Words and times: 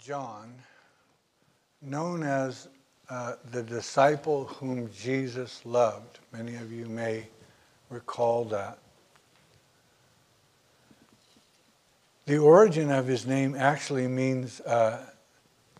John, 0.00 0.54
known 1.82 2.22
as 2.22 2.68
uh, 3.10 3.34
the 3.50 3.62
disciple 3.62 4.46
whom 4.46 4.90
Jesus 4.92 5.60
loved. 5.66 6.20
Many 6.32 6.56
of 6.56 6.72
you 6.72 6.86
may 6.86 7.26
recall 7.90 8.44
that. 8.46 8.78
The 12.26 12.38
origin 12.38 12.90
of 12.90 13.06
his 13.06 13.26
name 13.26 13.54
actually 13.56 14.06
means 14.06 14.60
uh, 14.60 15.04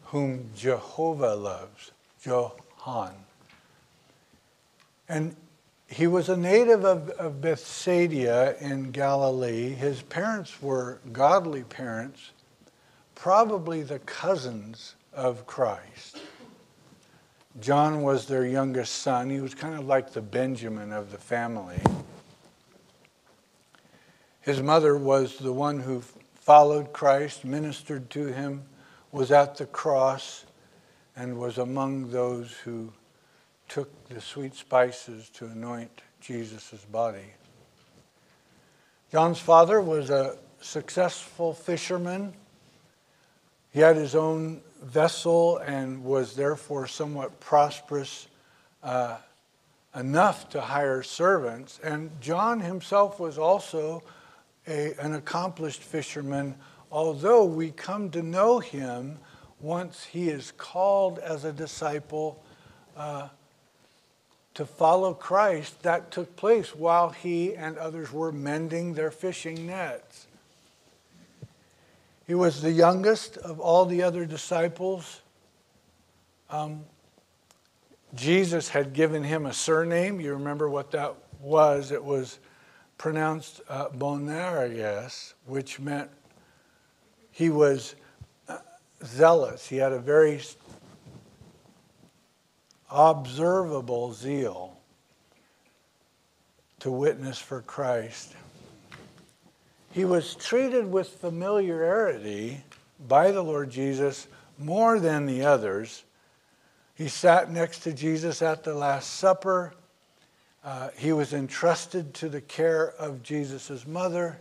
whom 0.04 0.50
Jehovah 0.56 1.34
loves, 1.34 1.92
Johann. 2.24 3.14
And 5.08 5.34
he 5.88 6.06
was 6.06 6.28
a 6.28 6.36
native 6.36 6.84
of, 6.84 7.10
of 7.10 7.40
Bethsaida 7.40 8.56
in 8.60 8.90
Galilee. 8.90 9.70
His 9.70 10.02
parents 10.02 10.60
were 10.60 10.98
godly 11.12 11.62
parents, 11.62 12.32
probably 13.20 13.82
the 13.82 13.98
cousins 13.98 14.94
of 15.12 15.46
Christ. 15.46 16.22
John 17.60 18.00
was 18.00 18.24
their 18.24 18.46
youngest 18.46 18.94
son. 18.94 19.28
He 19.28 19.40
was 19.40 19.54
kind 19.54 19.74
of 19.74 19.84
like 19.84 20.14
the 20.14 20.22
Benjamin 20.22 20.90
of 20.90 21.12
the 21.12 21.18
family. 21.18 21.82
His 24.40 24.62
mother 24.62 24.96
was 24.96 25.36
the 25.36 25.52
one 25.52 25.80
who 25.80 26.02
followed 26.34 26.94
Christ, 26.94 27.44
ministered 27.44 28.08
to 28.08 28.28
him, 28.28 28.62
was 29.12 29.30
at 29.30 29.54
the 29.58 29.66
cross, 29.66 30.46
and 31.14 31.38
was 31.38 31.58
among 31.58 32.10
those 32.12 32.52
who 32.64 32.90
took 33.68 34.08
the 34.08 34.22
sweet 34.22 34.54
spices 34.54 35.28
to 35.34 35.44
anoint 35.44 36.00
Jesus' 36.22 36.86
body. 36.90 37.34
John's 39.12 39.40
father 39.40 39.82
was 39.82 40.08
a 40.08 40.38
successful 40.62 41.52
fisherman. 41.52 42.32
He 43.72 43.80
had 43.80 43.96
his 43.96 44.14
own 44.14 44.62
vessel 44.82 45.58
and 45.58 46.04
was 46.04 46.34
therefore 46.34 46.86
somewhat 46.86 47.40
prosperous 47.40 48.26
uh, 48.82 49.18
enough 49.94 50.48
to 50.50 50.60
hire 50.60 51.02
servants. 51.02 51.78
And 51.82 52.10
John 52.20 52.60
himself 52.60 53.20
was 53.20 53.38
also 53.38 54.02
a, 54.66 54.94
an 55.00 55.14
accomplished 55.14 55.82
fisherman, 55.82 56.56
although 56.90 57.44
we 57.44 57.70
come 57.70 58.10
to 58.10 58.22
know 58.22 58.58
him 58.58 59.18
once 59.60 60.04
he 60.04 60.28
is 60.28 60.52
called 60.56 61.18
as 61.18 61.44
a 61.44 61.52
disciple. 61.52 62.42
Uh, 62.96 63.28
to 64.54 64.66
follow 64.66 65.14
Christ, 65.14 65.82
that 65.84 66.10
took 66.10 66.36
place 66.36 66.74
while 66.74 67.10
he 67.10 67.54
and 67.54 67.78
others 67.78 68.12
were 68.12 68.32
mending 68.32 68.94
their 68.94 69.10
fishing 69.10 69.66
nets. 69.66 70.26
He 72.30 72.34
was 72.34 72.62
the 72.62 72.70
youngest 72.70 73.38
of 73.38 73.58
all 73.58 73.86
the 73.86 74.04
other 74.04 74.24
disciples. 74.24 75.20
Um, 76.48 76.84
Jesus 78.14 78.68
had 78.68 78.92
given 78.92 79.24
him 79.24 79.46
a 79.46 79.52
surname. 79.52 80.20
You 80.20 80.34
remember 80.34 80.70
what 80.70 80.92
that 80.92 81.16
was? 81.40 81.90
It 81.90 82.04
was 82.04 82.38
pronounced 82.98 83.62
uh, 83.68 83.88
Boanerges, 83.88 85.34
which 85.44 85.80
meant 85.80 86.08
he 87.32 87.50
was 87.50 87.96
uh, 88.46 88.58
zealous. 89.04 89.66
He 89.66 89.78
had 89.78 89.90
a 89.90 89.98
very 89.98 90.40
observable 92.92 94.12
zeal 94.12 94.78
to 96.78 96.92
witness 96.92 97.40
for 97.40 97.62
Christ. 97.62 98.36
He 99.92 100.04
was 100.04 100.36
treated 100.36 100.90
with 100.90 101.08
familiarity 101.08 102.62
by 103.08 103.32
the 103.32 103.42
Lord 103.42 103.70
Jesus 103.70 104.28
more 104.56 105.00
than 105.00 105.26
the 105.26 105.42
others. 105.42 106.04
He 106.94 107.08
sat 107.08 107.50
next 107.50 107.80
to 107.80 107.92
Jesus 107.92 108.40
at 108.40 108.62
the 108.62 108.74
Last 108.74 109.14
Supper. 109.14 109.74
Uh, 110.62 110.90
he 110.96 111.12
was 111.12 111.32
entrusted 111.32 112.14
to 112.14 112.28
the 112.28 112.40
care 112.40 112.92
of 112.92 113.22
Jesus' 113.22 113.86
mother. 113.86 114.38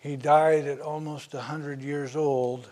He 0.00 0.16
died 0.16 0.66
at 0.66 0.80
almost 0.80 1.32
100 1.32 1.80
years 1.80 2.14
old. 2.14 2.68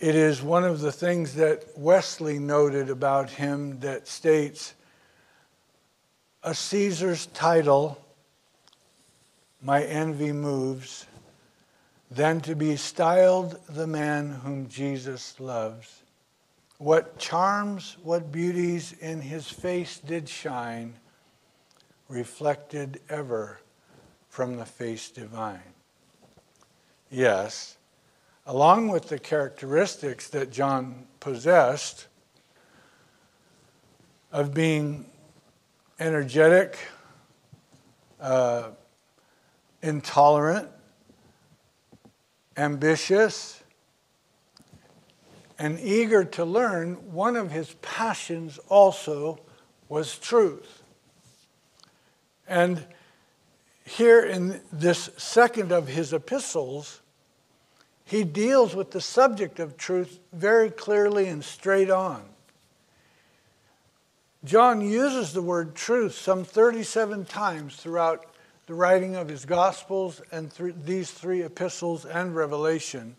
It 0.00 0.16
is 0.16 0.42
one 0.42 0.64
of 0.64 0.80
the 0.80 0.90
things 0.90 1.34
that 1.34 1.64
Wesley 1.76 2.40
noted 2.40 2.90
about 2.90 3.30
him 3.30 3.78
that 3.80 4.08
states 4.08 4.74
a 6.46 6.54
Caesar's 6.54 7.26
title, 7.26 7.98
my 9.60 9.82
envy 9.82 10.30
moves, 10.30 11.06
than 12.08 12.40
to 12.40 12.54
be 12.54 12.76
styled 12.76 13.58
the 13.68 13.88
man 13.88 14.30
whom 14.30 14.68
Jesus 14.68 15.40
loves. 15.40 16.02
What 16.78 17.18
charms, 17.18 17.96
what 18.04 18.30
beauties 18.30 18.92
in 19.00 19.20
his 19.20 19.50
face 19.50 19.98
did 19.98 20.28
shine, 20.28 20.94
reflected 22.08 23.00
ever 23.08 23.58
from 24.28 24.56
the 24.56 24.64
face 24.64 25.10
divine. 25.10 25.74
Yes, 27.10 27.76
along 28.46 28.86
with 28.86 29.08
the 29.08 29.18
characteristics 29.18 30.28
that 30.28 30.52
John 30.52 31.08
possessed 31.18 32.06
of 34.30 34.54
being 34.54 35.06
energetic, 35.98 36.78
uh, 38.20 38.70
intolerant, 39.82 40.68
ambitious, 42.56 43.62
and 45.58 45.80
eager 45.80 46.24
to 46.24 46.44
learn, 46.44 46.94
one 47.12 47.36
of 47.36 47.50
his 47.50 47.74
passions 47.80 48.58
also 48.68 49.38
was 49.88 50.18
truth. 50.18 50.82
And 52.46 52.84
here 53.84 54.24
in 54.24 54.60
this 54.72 55.10
second 55.16 55.72
of 55.72 55.88
his 55.88 56.12
epistles, 56.12 57.00
he 58.04 58.22
deals 58.22 58.74
with 58.74 58.90
the 58.90 59.00
subject 59.00 59.58
of 59.58 59.76
truth 59.76 60.20
very 60.32 60.70
clearly 60.70 61.26
and 61.26 61.44
straight 61.44 61.90
on. 61.90 62.22
John 64.46 64.80
uses 64.80 65.32
the 65.32 65.42
word 65.42 65.74
truth 65.74 66.14
some 66.14 66.44
37 66.44 67.24
times 67.24 67.74
throughout 67.74 68.26
the 68.66 68.74
writing 68.74 69.16
of 69.16 69.28
his 69.28 69.44
Gospels 69.44 70.22
and 70.30 70.52
th- 70.52 70.76
these 70.84 71.10
three 71.10 71.42
epistles 71.42 72.04
and 72.04 72.36
Revelation. 72.36 73.16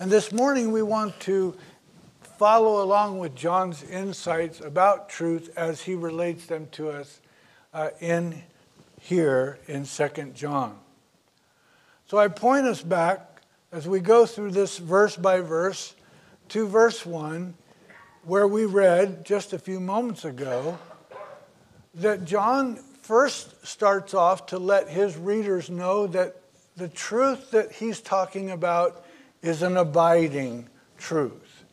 And 0.00 0.10
this 0.10 0.32
morning 0.32 0.72
we 0.72 0.82
want 0.82 1.18
to 1.20 1.56
follow 2.38 2.82
along 2.82 3.20
with 3.20 3.36
John's 3.36 3.84
insights 3.84 4.60
about 4.60 5.08
truth 5.08 5.56
as 5.56 5.80
he 5.82 5.94
relates 5.94 6.46
them 6.46 6.66
to 6.72 6.90
us 6.90 7.20
uh, 7.72 7.90
in 8.00 8.42
here 9.00 9.60
in 9.68 9.84
2 9.84 10.08
John. 10.34 10.76
So 12.08 12.18
I 12.18 12.26
point 12.26 12.66
us 12.66 12.82
back 12.82 13.42
as 13.70 13.86
we 13.86 14.00
go 14.00 14.26
through 14.26 14.50
this 14.50 14.78
verse 14.78 15.16
by 15.16 15.38
verse 15.38 15.94
to 16.48 16.66
verse 16.66 17.06
1, 17.06 17.54
where 18.28 18.46
we 18.46 18.66
read 18.66 19.24
just 19.24 19.54
a 19.54 19.58
few 19.58 19.80
moments 19.80 20.26
ago 20.26 20.78
that 21.94 22.26
John 22.26 22.76
first 22.76 23.66
starts 23.66 24.12
off 24.12 24.44
to 24.46 24.58
let 24.58 24.86
his 24.86 25.16
readers 25.16 25.70
know 25.70 26.06
that 26.08 26.36
the 26.76 26.88
truth 26.88 27.52
that 27.52 27.72
he's 27.72 28.02
talking 28.02 28.50
about 28.50 29.02
is 29.40 29.62
an 29.62 29.78
abiding 29.78 30.68
truth. 30.98 31.64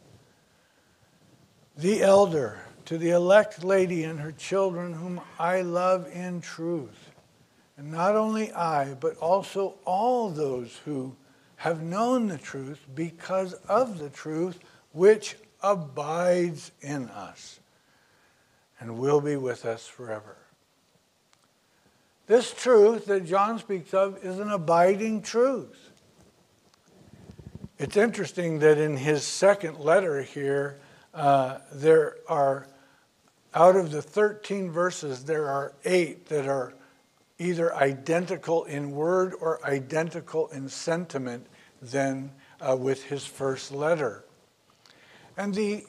The 1.76 2.02
elder 2.02 2.62
to 2.86 2.98
the 2.98 3.10
elect 3.10 3.66
lady 3.66 4.06
and 4.06 4.18
her 4.22 4.32
children, 4.32 4.94
whom 4.94 5.20
I 5.38 5.62
love 5.62 6.08
in 6.14 6.40
truth. 6.40 7.12
And 7.76 7.92
not 7.92 8.16
only 8.16 8.54
I, 8.54 8.94
but 8.94 9.18
also 9.18 9.76
all 9.84 10.30
those 10.30 10.80
who 10.86 11.18
have 11.58 11.82
known 11.82 12.28
the 12.28 12.38
truth 12.38 12.80
because 12.96 13.54
of 13.68 14.00
the 14.00 14.10
truth 14.10 14.60
which 14.94 15.36
abides 15.66 16.72
in 16.82 17.10
us 17.10 17.60
and 18.80 19.00
will 19.00 19.20
be 19.20 19.36
with 19.36 19.66
us 19.66 19.88
forever. 19.88 20.38
This 22.28 22.54
truth 22.54 23.06
that 23.08 23.26
John 23.26 23.58
speaks 23.58 23.94
of 23.94 24.24
is 24.24 24.40
an 24.40 24.52
abiding 24.52 25.24
truth. 25.24 25.92
It's 27.80 27.98
interesting 27.98 28.60
that 28.60 28.78
in 28.78 28.96
his 28.96 29.24
second 29.24 29.80
letter 29.80 30.22
here, 30.22 30.78
uh, 31.14 31.60
there 31.72 32.18
are, 32.28 32.68
out 33.54 33.76
of 33.76 33.92
the 33.92 34.02
13 34.02 34.70
verses, 34.70 35.24
there 35.24 35.50
are 35.50 35.74
eight 35.84 36.28
that 36.28 36.48
are 36.48 36.74
either 37.40 37.76
identical 37.76 38.66
in 38.66 38.92
word 38.92 39.34
or 39.42 39.66
identical 39.66 40.48
in 40.50 40.70
sentiment 40.70 41.48
than 41.82 42.32
uh, 42.62 42.76
with 42.76 43.04
his 43.04 43.26
first 43.26 43.72
letter. 43.72 44.25
And 45.38 45.54
the, 45.54 45.86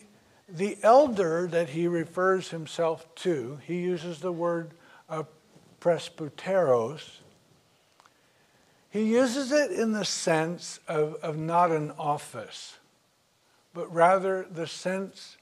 the 0.49 0.77
elder 0.83 1.47
that 1.49 1.71
he 1.71 1.87
refers 1.87 2.51
himself 2.51 3.07
to, 3.17 3.59
he 3.67 3.81
uses 3.81 4.21
the 4.21 4.33
word 4.33 4.73
uh, 5.09 5.25
presbyteros. 5.81 7.19
he 8.91 9.05
uses 9.05 9.53
it 9.53 9.71
in 9.71 9.93
the 9.93 10.05
sense 10.05 10.81
of, 10.89 11.15
of 11.17 11.37
not 11.37 11.71
an 11.71 11.93
office, 11.99 12.79
but 13.73 13.93
rather 13.95 14.47
the 14.51 14.67
sense 14.67 15.37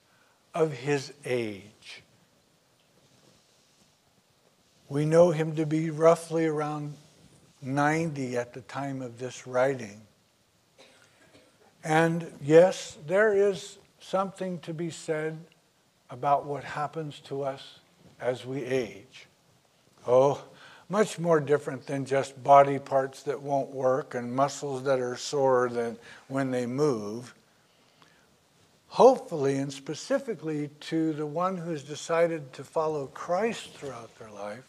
of 0.54 0.72
his 0.72 1.12
age. 1.24 2.02
We 4.88 5.06
know 5.06 5.30
him 5.30 5.56
to 5.56 5.64
be 5.64 5.90
roughly 5.90 6.46
around 6.46 6.94
90 7.62 8.36
at 8.36 8.52
the 8.52 8.60
time 8.60 9.00
of 9.00 9.18
this 9.18 9.46
writing. 9.46 10.00
And 11.82 12.30
yes, 12.42 12.96
there 13.06 13.32
is 13.32 13.78
something 14.04 14.58
to 14.60 14.74
be 14.74 14.90
said 14.90 15.38
about 16.10 16.44
what 16.44 16.62
happens 16.62 17.20
to 17.20 17.42
us 17.42 17.78
as 18.20 18.44
we 18.44 18.62
age. 18.64 19.26
Oh, 20.06 20.44
much 20.88 21.18
more 21.18 21.40
different 21.40 21.86
than 21.86 22.04
just 22.04 22.42
body 22.44 22.78
parts 22.78 23.22
that 23.22 23.40
won't 23.40 23.70
work 23.70 24.14
and 24.14 24.34
muscles 24.34 24.84
that 24.84 25.00
are 25.00 25.16
sore 25.16 25.70
than 25.70 25.96
when 26.28 26.50
they 26.50 26.66
move. 26.66 27.34
Hopefully 28.88 29.56
and 29.56 29.72
specifically 29.72 30.68
to 30.80 31.14
the 31.14 31.26
one 31.26 31.56
who's 31.56 31.82
decided 31.82 32.52
to 32.52 32.62
follow 32.62 33.06
Christ 33.06 33.70
throughout 33.72 34.16
their 34.18 34.30
life, 34.30 34.64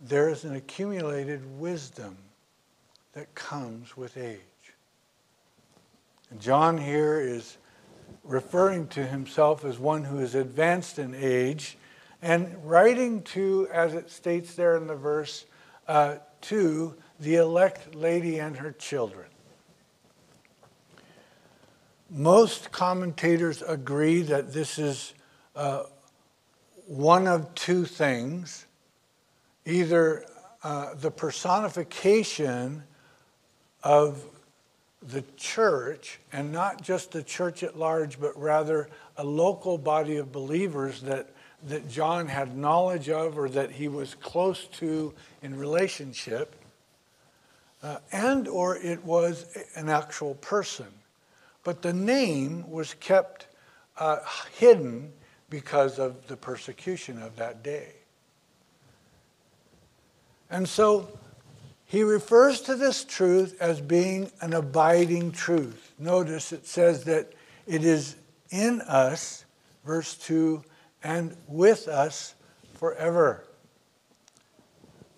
there 0.00 0.28
is 0.28 0.44
an 0.44 0.54
accumulated 0.54 1.58
wisdom 1.58 2.16
that 3.14 3.34
comes 3.34 3.96
with 3.96 4.16
age. 4.16 4.49
John 6.38 6.78
here 6.78 7.20
is 7.20 7.56
referring 8.22 8.86
to 8.88 9.04
himself 9.04 9.64
as 9.64 9.78
one 9.78 10.04
who 10.04 10.20
is 10.20 10.34
advanced 10.34 10.98
in 10.98 11.14
age 11.14 11.76
and 12.22 12.54
writing 12.64 13.22
to, 13.22 13.66
as 13.72 13.94
it 13.94 14.10
states 14.10 14.54
there 14.54 14.76
in 14.76 14.86
the 14.86 14.94
verse, 14.94 15.46
uh, 15.88 16.16
to 16.42 16.94
the 17.18 17.36
elect 17.36 17.94
lady 17.94 18.38
and 18.38 18.56
her 18.56 18.72
children. 18.72 19.26
Most 22.08 22.70
commentators 22.70 23.62
agree 23.62 24.22
that 24.22 24.52
this 24.52 24.78
is 24.78 25.14
uh, 25.56 25.84
one 26.86 27.26
of 27.26 27.54
two 27.54 27.84
things 27.84 28.66
either 29.66 30.24
uh, 30.62 30.94
the 30.94 31.10
personification 31.10 32.82
of 33.82 34.24
the 35.02 35.24
church, 35.36 36.20
and 36.32 36.52
not 36.52 36.82
just 36.82 37.12
the 37.12 37.22
church 37.22 37.62
at 37.62 37.78
large, 37.78 38.20
but 38.20 38.38
rather 38.38 38.88
a 39.16 39.24
local 39.24 39.78
body 39.78 40.16
of 40.16 40.30
believers 40.30 41.00
that, 41.02 41.30
that 41.68 41.88
John 41.88 42.26
had 42.26 42.56
knowledge 42.56 43.08
of 43.08 43.38
or 43.38 43.48
that 43.48 43.70
he 43.70 43.88
was 43.88 44.14
close 44.14 44.66
to 44.78 45.14
in 45.42 45.56
relationship, 45.56 46.54
uh, 47.82 47.98
and 48.12 48.46
or 48.46 48.76
it 48.76 49.02
was 49.04 49.56
an 49.74 49.88
actual 49.88 50.34
person. 50.34 50.88
But 51.64 51.80
the 51.80 51.94
name 51.94 52.70
was 52.70 52.94
kept 52.94 53.46
uh, 53.96 54.18
hidden 54.58 55.12
because 55.48 55.98
of 55.98 56.26
the 56.26 56.36
persecution 56.36 57.22
of 57.22 57.36
that 57.36 57.62
day. 57.62 57.92
And 60.50 60.68
so 60.68 61.08
he 61.90 62.04
refers 62.04 62.60
to 62.60 62.76
this 62.76 63.02
truth 63.02 63.56
as 63.60 63.80
being 63.80 64.30
an 64.40 64.52
abiding 64.52 65.32
truth. 65.32 65.92
Notice 65.98 66.52
it 66.52 66.64
says 66.64 67.02
that 67.04 67.32
it 67.66 67.84
is 67.84 68.14
in 68.50 68.80
us, 68.82 69.44
verse 69.84 70.14
2, 70.14 70.62
and 71.02 71.36
with 71.48 71.88
us 71.88 72.36
forever. 72.74 73.44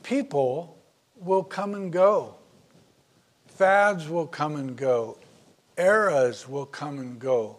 People 0.02 0.78
will 1.16 1.44
come 1.44 1.74
and 1.74 1.92
go, 1.92 2.36
fads 3.48 4.08
will 4.08 4.26
come 4.26 4.56
and 4.56 4.74
go, 4.74 5.18
eras 5.76 6.48
will 6.48 6.64
come 6.64 6.98
and 6.98 7.18
go. 7.18 7.58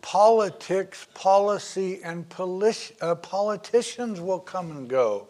Politics, 0.00 1.06
policy, 1.12 2.02
and 2.02 2.24
uh, 2.38 3.14
politicians 3.16 4.18
will 4.18 4.40
come 4.40 4.70
and 4.70 4.88
go. 4.88 5.28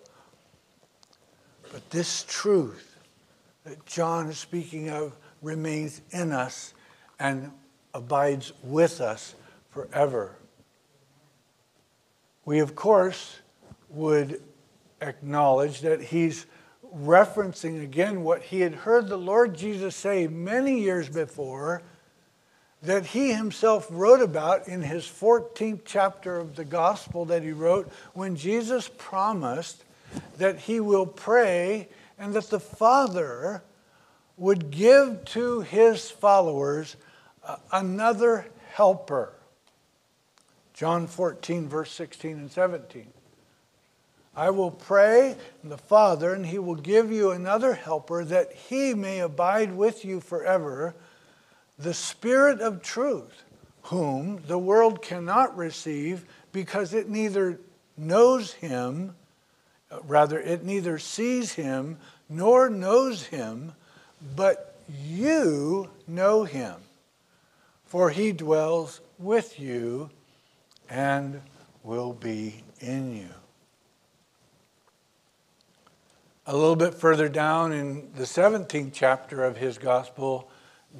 But 1.75 1.91
this 1.91 2.25
truth 2.29 3.01
that 3.65 3.85
John 3.85 4.29
is 4.29 4.39
speaking 4.39 4.91
of 4.91 5.17
remains 5.43 6.03
in 6.13 6.31
us 6.31 6.73
and 7.19 7.51
abides 7.93 8.53
with 8.63 9.01
us 9.01 9.35
forever. 9.71 10.37
We, 12.45 12.61
of 12.61 12.77
course, 12.77 13.41
would 13.89 14.41
acknowledge 15.01 15.81
that 15.81 16.01
he's 16.01 16.47
referencing 16.97 17.83
again 17.83 18.23
what 18.23 18.43
he 18.43 18.61
had 18.61 18.77
heard 18.77 19.09
the 19.09 19.19
Lord 19.19 19.57
Jesus 19.57 19.97
say 19.97 20.29
many 20.29 20.81
years 20.81 21.09
before 21.09 21.83
that 22.83 23.07
he 23.07 23.33
himself 23.33 23.89
wrote 23.91 24.23
about 24.23 24.69
in 24.69 24.81
his 24.81 25.07
14th 25.07 25.81
chapter 25.85 26.39
of 26.39 26.55
the 26.55 26.65
gospel 26.65 27.25
that 27.25 27.43
he 27.43 27.51
wrote 27.51 27.91
when 28.13 28.37
Jesus 28.37 28.89
promised 28.97 29.83
that 30.39 30.59
he 30.59 30.81
will 30.81 31.07
pray 31.07 31.89
and 32.19 32.35
that 32.35 32.51
the 32.51 32.61
Father 32.61 33.63
would 34.37 34.71
give 34.71 35.25
to 35.25 35.61
his 35.61 36.11
followers 36.11 36.97
uh, 37.47 37.57
another 37.73 38.47
helper. 38.73 39.33
John 40.73 41.07
14, 41.07 41.69
verse 41.69 41.93
16 41.93 42.33
and 42.33 42.51
17. 42.51 43.07
I 44.37 44.51
will 44.51 44.73
pray 44.73 45.37
the 45.63 45.79
Father, 45.79 46.35
and 46.35 46.45
he 46.45 46.59
will 46.59 46.75
give 46.75 47.13
you 47.13 47.31
another 47.31 47.75
helper 47.75 48.25
that 48.25 48.53
he 48.53 48.93
may 48.93 49.21
abide 49.21 49.77
with 49.77 50.05
you 50.05 50.21
forever, 50.21 50.97
the 51.79 51.95
Spirit 51.95 52.61
of 52.61 52.83
truth, 52.83 53.45
whom 53.83 54.43
the 54.49 54.59
world 54.59 55.03
cannot 55.03 55.57
receive 55.57 56.25
because 56.51 56.95
it 56.95 57.09
neither 57.09 57.61
knows 57.97 58.53
him 58.55 59.15
rather, 60.03 60.39
it 60.39 60.65
neither 60.65 60.99
sees 60.99 61.53
him 61.55 61.99
nor 62.29 62.69
knows 62.69 63.25
him, 63.25 63.73
but 64.35 64.77
you 65.03 65.91
know 66.07 66.45
him, 66.45 66.75
for 67.85 68.11
he 68.11 68.33
dwells 68.33 69.01
with 69.19 69.59
you 69.59 70.11
and 70.89 71.41
will 71.83 72.13
be 72.13 72.63
in 72.81 73.17
you. 73.17 73.29
A 76.47 76.55
little 76.55 76.77
bit 76.77 76.95
further 76.95 77.29
down 77.29 77.73
in 77.73 78.11
the 78.17 78.25
17th 78.25 78.91
chapter 78.93 79.45
of 79.45 79.57
his 79.57 79.79
gospel, 79.79 80.51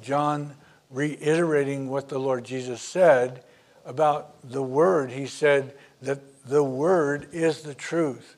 John 0.01 0.55
reiterating 0.89 1.89
what 1.89 2.09
the 2.09 2.19
Lord 2.19 2.43
Jesus 2.43 2.81
said 2.81 3.43
about 3.85 4.49
the 4.49 4.63
Word, 4.63 5.11
he 5.11 5.27
said 5.27 5.75
that 6.01 6.47
the 6.47 6.63
Word 6.63 7.27
is 7.31 7.61
the 7.61 7.75
truth. 7.75 8.35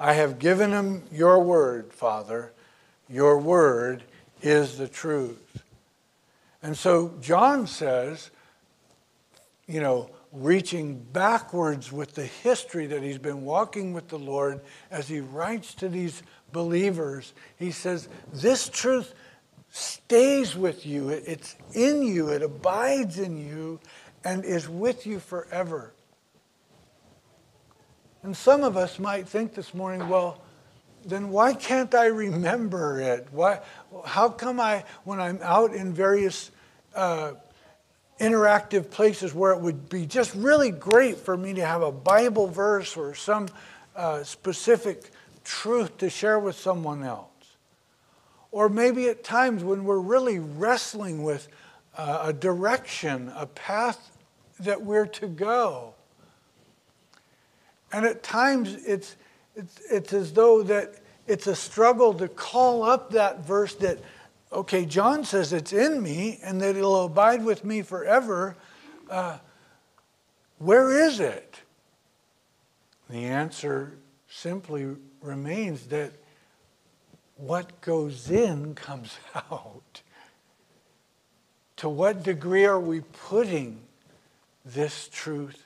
I 0.00 0.14
have 0.14 0.38
given 0.38 0.70
him 0.70 1.02
your 1.12 1.44
word, 1.44 1.92
Father. 1.92 2.52
Your 3.10 3.38
word 3.38 4.02
is 4.40 4.78
the 4.78 4.88
truth. 4.88 5.62
And 6.62 6.74
so 6.74 7.12
John 7.20 7.66
says, 7.66 8.30
you 9.66 9.80
know, 9.80 10.10
reaching 10.32 10.98
backwards 10.98 11.92
with 11.92 12.14
the 12.14 12.24
history 12.24 12.86
that 12.86 13.02
he's 13.02 13.18
been 13.18 13.44
walking 13.44 13.92
with 13.92 14.08
the 14.08 14.18
Lord 14.18 14.62
as 14.90 15.06
he 15.06 15.20
writes 15.20 15.74
to 15.74 15.88
these 15.90 16.22
believers, 16.50 17.34
he 17.58 17.70
says, 17.70 18.08
This 18.32 18.70
truth 18.70 19.12
stays 19.70 20.56
with 20.56 20.86
you, 20.86 21.10
it's 21.10 21.56
in 21.74 22.02
you, 22.02 22.30
it 22.30 22.42
abides 22.42 23.18
in 23.18 23.36
you, 23.36 23.78
and 24.24 24.46
is 24.46 24.66
with 24.66 25.06
you 25.06 25.20
forever. 25.20 25.92
And 28.22 28.36
some 28.36 28.64
of 28.64 28.76
us 28.76 28.98
might 28.98 29.26
think 29.26 29.54
this 29.54 29.72
morning, 29.72 30.08
well, 30.08 30.42
then 31.04 31.30
why 31.30 31.54
can't 31.54 31.94
I 31.94 32.06
remember 32.06 33.00
it? 33.00 33.28
Why, 33.30 33.60
how 34.04 34.28
come 34.28 34.60
I, 34.60 34.84
when 35.04 35.20
I'm 35.20 35.38
out 35.42 35.72
in 35.72 35.94
various 35.94 36.50
uh, 36.94 37.32
interactive 38.18 38.90
places 38.90 39.32
where 39.32 39.52
it 39.52 39.60
would 39.60 39.88
be 39.88 40.04
just 40.04 40.34
really 40.34 40.70
great 40.70 41.16
for 41.16 41.36
me 41.36 41.54
to 41.54 41.64
have 41.64 41.80
a 41.80 41.90
Bible 41.90 42.46
verse 42.46 42.94
or 42.96 43.14
some 43.14 43.48
uh, 43.96 44.22
specific 44.22 45.10
truth 45.42 45.96
to 45.98 46.10
share 46.10 46.38
with 46.38 46.56
someone 46.56 47.02
else? 47.02 47.28
Or 48.52 48.68
maybe 48.68 49.08
at 49.08 49.24
times 49.24 49.64
when 49.64 49.84
we're 49.84 49.98
really 49.98 50.38
wrestling 50.38 51.22
with 51.22 51.48
uh, 51.96 52.24
a 52.24 52.32
direction, 52.34 53.32
a 53.34 53.46
path 53.46 54.10
that 54.58 54.82
we're 54.82 55.06
to 55.06 55.26
go 55.26 55.94
and 57.92 58.04
at 58.04 58.22
times 58.22 58.74
it's, 58.86 59.16
it's, 59.54 59.80
it's 59.90 60.12
as 60.12 60.32
though 60.32 60.62
that 60.62 60.94
it's 61.26 61.46
a 61.46 61.54
struggle 61.54 62.14
to 62.14 62.28
call 62.28 62.82
up 62.82 63.10
that 63.10 63.44
verse 63.44 63.74
that, 63.76 63.98
okay, 64.52 64.84
John 64.84 65.24
says 65.24 65.52
it's 65.52 65.72
in 65.72 66.02
me 66.02 66.40
and 66.42 66.60
that 66.60 66.76
it'll 66.76 67.04
abide 67.04 67.44
with 67.44 67.64
me 67.64 67.82
forever. 67.82 68.56
Uh, 69.08 69.38
where 70.58 71.06
is 71.06 71.20
it? 71.20 71.60
The 73.08 73.24
answer 73.24 73.94
simply 74.28 74.96
remains 75.20 75.86
that 75.86 76.12
what 77.36 77.80
goes 77.80 78.30
in 78.30 78.74
comes 78.74 79.18
out. 79.34 80.02
To 81.76 81.88
what 81.88 82.22
degree 82.22 82.66
are 82.66 82.80
we 82.80 83.00
putting 83.00 83.80
this 84.64 85.08
truth 85.10 85.64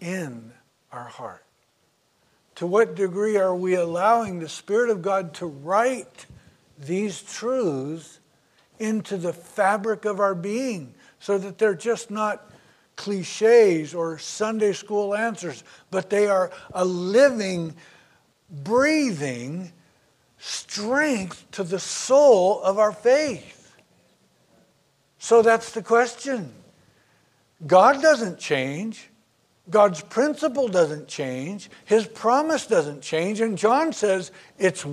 in 0.00 0.52
our 0.90 1.04
heart? 1.04 1.43
To 2.56 2.66
what 2.66 2.94
degree 2.94 3.36
are 3.36 3.54
we 3.54 3.74
allowing 3.74 4.38
the 4.38 4.48
Spirit 4.48 4.90
of 4.90 5.02
God 5.02 5.34
to 5.34 5.46
write 5.46 6.26
these 6.78 7.22
truths 7.22 8.20
into 8.78 9.16
the 9.16 9.32
fabric 9.32 10.04
of 10.04 10.20
our 10.20 10.34
being 10.34 10.94
so 11.18 11.38
that 11.38 11.58
they're 11.58 11.74
just 11.74 12.10
not 12.10 12.50
cliches 12.96 13.94
or 13.94 14.18
Sunday 14.18 14.72
school 14.72 15.14
answers, 15.14 15.64
but 15.90 16.10
they 16.10 16.26
are 16.26 16.52
a 16.72 16.84
living, 16.84 17.74
breathing 18.50 19.72
strength 20.38 21.50
to 21.52 21.64
the 21.64 21.78
soul 21.78 22.62
of 22.62 22.78
our 22.78 22.92
faith. 22.92 23.74
So 25.18 25.42
that's 25.42 25.72
the 25.72 25.82
question. 25.82 26.52
God 27.66 28.02
doesn't 28.02 28.38
change. 28.38 29.08
God's 29.70 30.02
principle 30.02 30.68
doesn't 30.68 31.08
change. 31.08 31.70
His 31.86 32.06
promise 32.06 32.66
doesn't 32.66 33.00
change. 33.00 33.40
And 33.40 33.56
John 33.56 33.92
says 33.92 34.30
it's, 34.58 34.84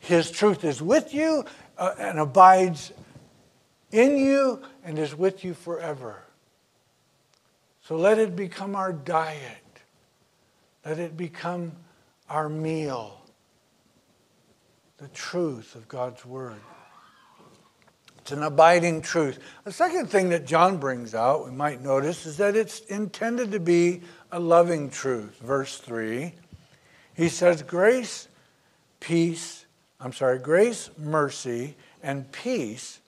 His 0.00 0.30
truth 0.30 0.64
is 0.64 0.82
with 0.82 1.14
you 1.14 1.44
uh, 1.78 1.94
and 1.98 2.18
abides 2.18 2.92
in 3.90 4.18
you 4.18 4.60
and 4.84 4.98
is 4.98 5.14
with 5.14 5.44
you 5.44 5.54
forever. 5.54 6.22
So 7.82 7.96
let 7.96 8.18
it 8.18 8.36
become 8.36 8.76
our 8.76 8.92
diet. 8.92 9.64
Let 10.84 10.98
it 10.98 11.16
become 11.16 11.72
our 12.28 12.50
meal. 12.50 13.22
The 14.98 15.08
truth 15.08 15.74
of 15.74 15.88
God's 15.88 16.24
Word. 16.26 16.60
It's 18.18 18.32
an 18.32 18.42
abiding 18.42 19.00
truth. 19.00 19.38
The 19.64 19.72
second 19.72 20.10
thing 20.10 20.28
that 20.30 20.44
John 20.44 20.76
brings 20.76 21.14
out, 21.14 21.46
we 21.46 21.50
might 21.50 21.80
notice, 21.80 22.26
is 22.26 22.36
that 22.36 22.56
it's 22.56 22.80
intended 22.80 23.52
to 23.52 23.60
be 23.60 24.02
a 24.30 24.38
loving 24.38 24.90
truth. 24.90 25.38
Verse 25.40 25.78
3, 25.78 26.34
he 27.14 27.28
says, 27.28 27.62
Grace, 27.62 28.28
peace, 29.00 29.66
I'm 30.00 30.12
sorry, 30.12 30.38
grace, 30.38 30.90
mercy, 30.96 31.76
and 32.02 32.30
peace 32.30 33.00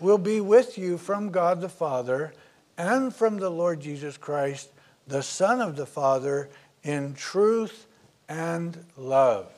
will 0.00 0.18
be 0.18 0.40
with 0.40 0.76
you 0.76 0.98
from 0.98 1.30
God 1.30 1.60
the 1.60 1.68
Father 1.68 2.32
and 2.76 3.14
from 3.14 3.38
the 3.38 3.50
Lord 3.50 3.80
Jesus 3.80 4.16
Christ, 4.16 4.70
the 5.06 5.22
Son 5.22 5.60
of 5.60 5.76
the 5.76 5.86
Father, 5.86 6.50
in 6.82 7.14
truth 7.14 7.86
and 8.28 8.84
love. 8.96 9.50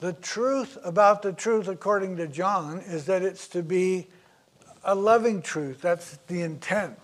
The 0.00 0.12
truth 0.14 0.78
about 0.82 1.22
the 1.22 1.32
truth, 1.32 1.68
according 1.68 2.16
to 2.16 2.26
John, 2.26 2.78
is 2.80 3.04
that 3.06 3.22
it's 3.22 3.48
to 3.48 3.62
be 3.62 4.06
a 4.84 4.94
loving 4.94 5.42
truth. 5.42 5.80
That's 5.80 6.18
the 6.26 6.42
intent. 6.42 6.98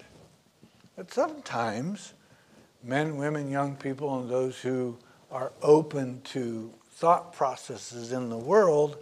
But 0.97 1.13
sometimes 1.13 2.15
men, 2.83 3.17
women, 3.17 3.51
young 3.51 3.77
people, 3.77 4.19
and 4.19 4.31
those 4.31 4.61
who 4.61 4.97
are 5.31 5.53
open 5.63 6.23
to 6.25 6.73
thought 6.93 7.33
processes 7.33 8.13
in 8.13 8.31
the 8.31 8.39
world, 8.39 8.97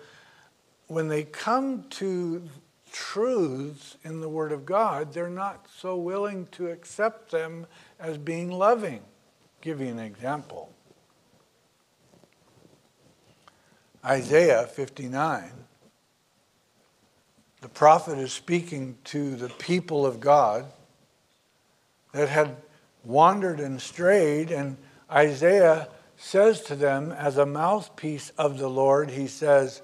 when 0.89 1.09
they 1.09 1.23
come 1.23 1.85
to 1.91 2.43
truths 2.91 3.97
in 4.05 4.21
the 4.21 4.29
Word 4.29 4.53
of 4.53 4.67
God, 4.67 5.13
they're 5.13 5.29
not 5.29 5.67
so 5.77 5.97
willing 5.97 6.47
to 6.53 6.69
accept 6.69 7.31
them 7.31 7.67
as 8.01 8.19
being 8.19 8.51
loving. 8.51 9.01
I'll 9.01 9.63
give 9.63 9.81
you 9.81 9.89
an 9.89 9.99
example. 9.99 10.71
Isaiah 14.05 14.67
59 14.67 15.51
the 17.65 17.71
prophet 17.71 18.19
is 18.19 18.31
speaking 18.31 18.95
to 19.05 19.37
the 19.37 19.49
people 19.49 20.05
of 20.05 20.21
God 20.21 20.67
that 22.13 22.29
had 22.29 22.59
wandered 23.05 23.59
and 23.59 23.81
strayed, 23.81 24.51
and 24.51 24.77
Isaiah 25.11 25.89
says 26.19 26.61
to 26.65 26.77
them, 26.77 27.11
as 27.11 27.39
a 27.39 27.47
mouthpiece 27.47 28.33
of 28.37 28.59
the 28.59 28.69
Lord, 28.69 29.13
he 29.13 29.27
says, 29.27 29.81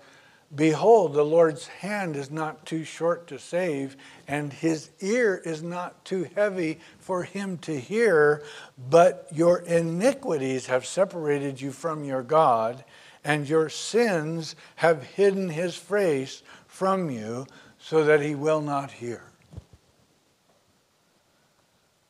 Behold, 0.54 1.14
the 1.14 1.24
Lord's 1.24 1.68
hand 1.68 2.16
is 2.16 2.30
not 2.30 2.66
too 2.66 2.84
short 2.84 3.26
to 3.28 3.38
save, 3.38 3.96
and 4.28 4.52
his 4.52 4.90
ear 5.00 5.40
is 5.42 5.62
not 5.62 6.04
too 6.04 6.28
heavy 6.36 6.80
for 6.98 7.22
him 7.22 7.56
to 7.58 7.80
hear, 7.80 8.42
but 8.90 9.26
your 9.32 9.60
iniquities 9.60 10.66
have 10.66 10.84
separated 10.84 11.58
you 11.58 11.72
from 11.72 12.04
your 12.04 12.22
God, 12.22 12.84
and 13.24 13.48
your 13.48 13.70
sins 13.70 14.54
have 14.76 15.02
hidden 15.02 15.48
his 15.48 15.76
face 15.76 16.42
from 16.66 17.08
you 17.08 17.46
so 17.80 18.04
that 18.04 18.20
he 18.20 18.34
will 18.34 18.60
not 18.60 18.90
hear. 18.90 19.22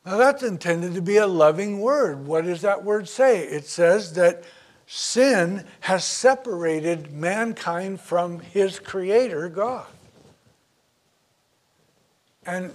Now, 0.05 0.17
that's 0.17 0.43
intended 0.43 0.95
to 0.95 1.01
be 1.01 1.17
a 1.17 1.27
loving 1.27 1.79
word. 1.79 2.25
What 2.25 2.45
does 2.45 2.61
that 2.61 2.83
word 2.83 3.07
say? 3.07 3.43
It 3.43 3.65
says 3.65 4.13
that 4.13 4.43
sin 4.87 5.65
has 5.81 6.03
separated 6.03 7.13
mankind 7.13 8.01
from 8.01 8.39
his 8.39 8.79
creator, 8.79 9.47
God. 9.47 9.85
And 12.45 12.71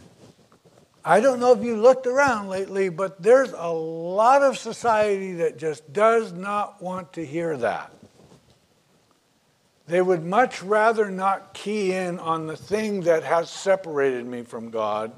I 1.04 1.20
don't 1.20 1.40
know 1.40 1.52
if 1.52 1.64
you 1.64 1.76
looked 1.76 2.06
around 2.06 2.48
lately, 2.48 2.88
but 2.88 3.20
there's 3.22 3.52
a 3.52 3.70
lot 3.70 4.42
of 4.42 4.56
society 4.56 5.34
that 5.34 5.58
just 5.58 5.92
does 5.92 6.32
not 6.32 6.80
want 6.80 7.12
to 7.14 7.26
hear 7.26 7.56
that. 7.56 7.92
They 9.86 10.02
would 10.02 10.24
much 10.24 10.62
rather 10.62 11.10
not 11.10 11.54
key 11.54 11.92
in 11.92 12.18
on 12.18 12.46
the 12.46 12.56
thing 12.56 13.02
that 13.02 13.22
has 13.22 13.50
separated 13.50 14.26
me 14.26 14.42
from 14.42 14.70
God 14.70 15.12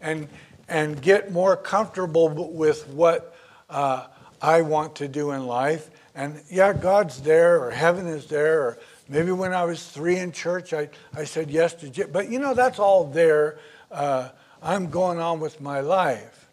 and, 0.00 0.28
and 0.68 1.00
get 1.02 1.32
more 1.32 1.56
comfortable 1.56 2.28
with 2.28 2.86
what 2.88 3.36
uh, 3.68 4.06
I 4.40 4.62
want 4.62 4.96
to 4.96 5.08
do 5.08 5.32
in 5.32 5.46
life. 5.46 5.90
And 6.14 6.40
yeah, 6.48 6.72
God's 6.72 7.22
there, 7.22 7.60
or 7.60 7.72
heaven 7.72 8.06
is 8.06 8.26
there, 8.26 8.62
or 8.62 8.78
maybe 9.08 9.32
when 9.32 9.52
I 9.52 9.64
was 9.64 9.84
three 9.84 10.18
in 10.18 10.30
church, 10.30 10.72
I, 10.72 10.90
I 11.12 11.24
said 11.24 11.50
yes 11.50 11.74
to, 11.74 12.06
but 12.06 12.30
you 12.30 12.38
know, 12.38 12.54
that's 12.54 12.78
all 12.78 13.04
there. 13.06 13.58
Uh, 13.90 14.28
I'm 14.62 14.90
going 14.90 15.18
on 15.18 15.40
with 15.40 15.60
my 15.60 15.80
life. 15.80 16.48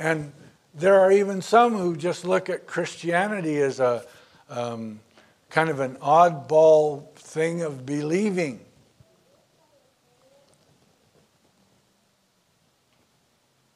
And 0.00 0.32
there 0.74 0.98
are 0.98 1.12
even 1.12 1.42
some 1.42 1.76
who 1.76 1.96
just 1.96 2.24
look 2.24 2.50
at 2.50 2.66
Christianity 2.66 3.58
as 3.58 3.78
a, 3.78 4.04
um, 4.48 5.00
kind 5.50 5.68
of 5.68 5.80
an 5.80 5.96
oddball 5.96 7.12
thing 7.16 7.62
of 7.62 7.84
believing. 7.84 8.60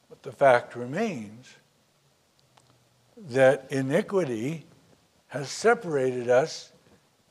But 0.09 0.23
the 0.23 0.31
fact 0.31 0.75
remains 0.75 1.53
that 3.29 3.67
iniquity 3.69 4.65
has 5.27 5.49
separated 5.49 6.29
us 6.29 6.71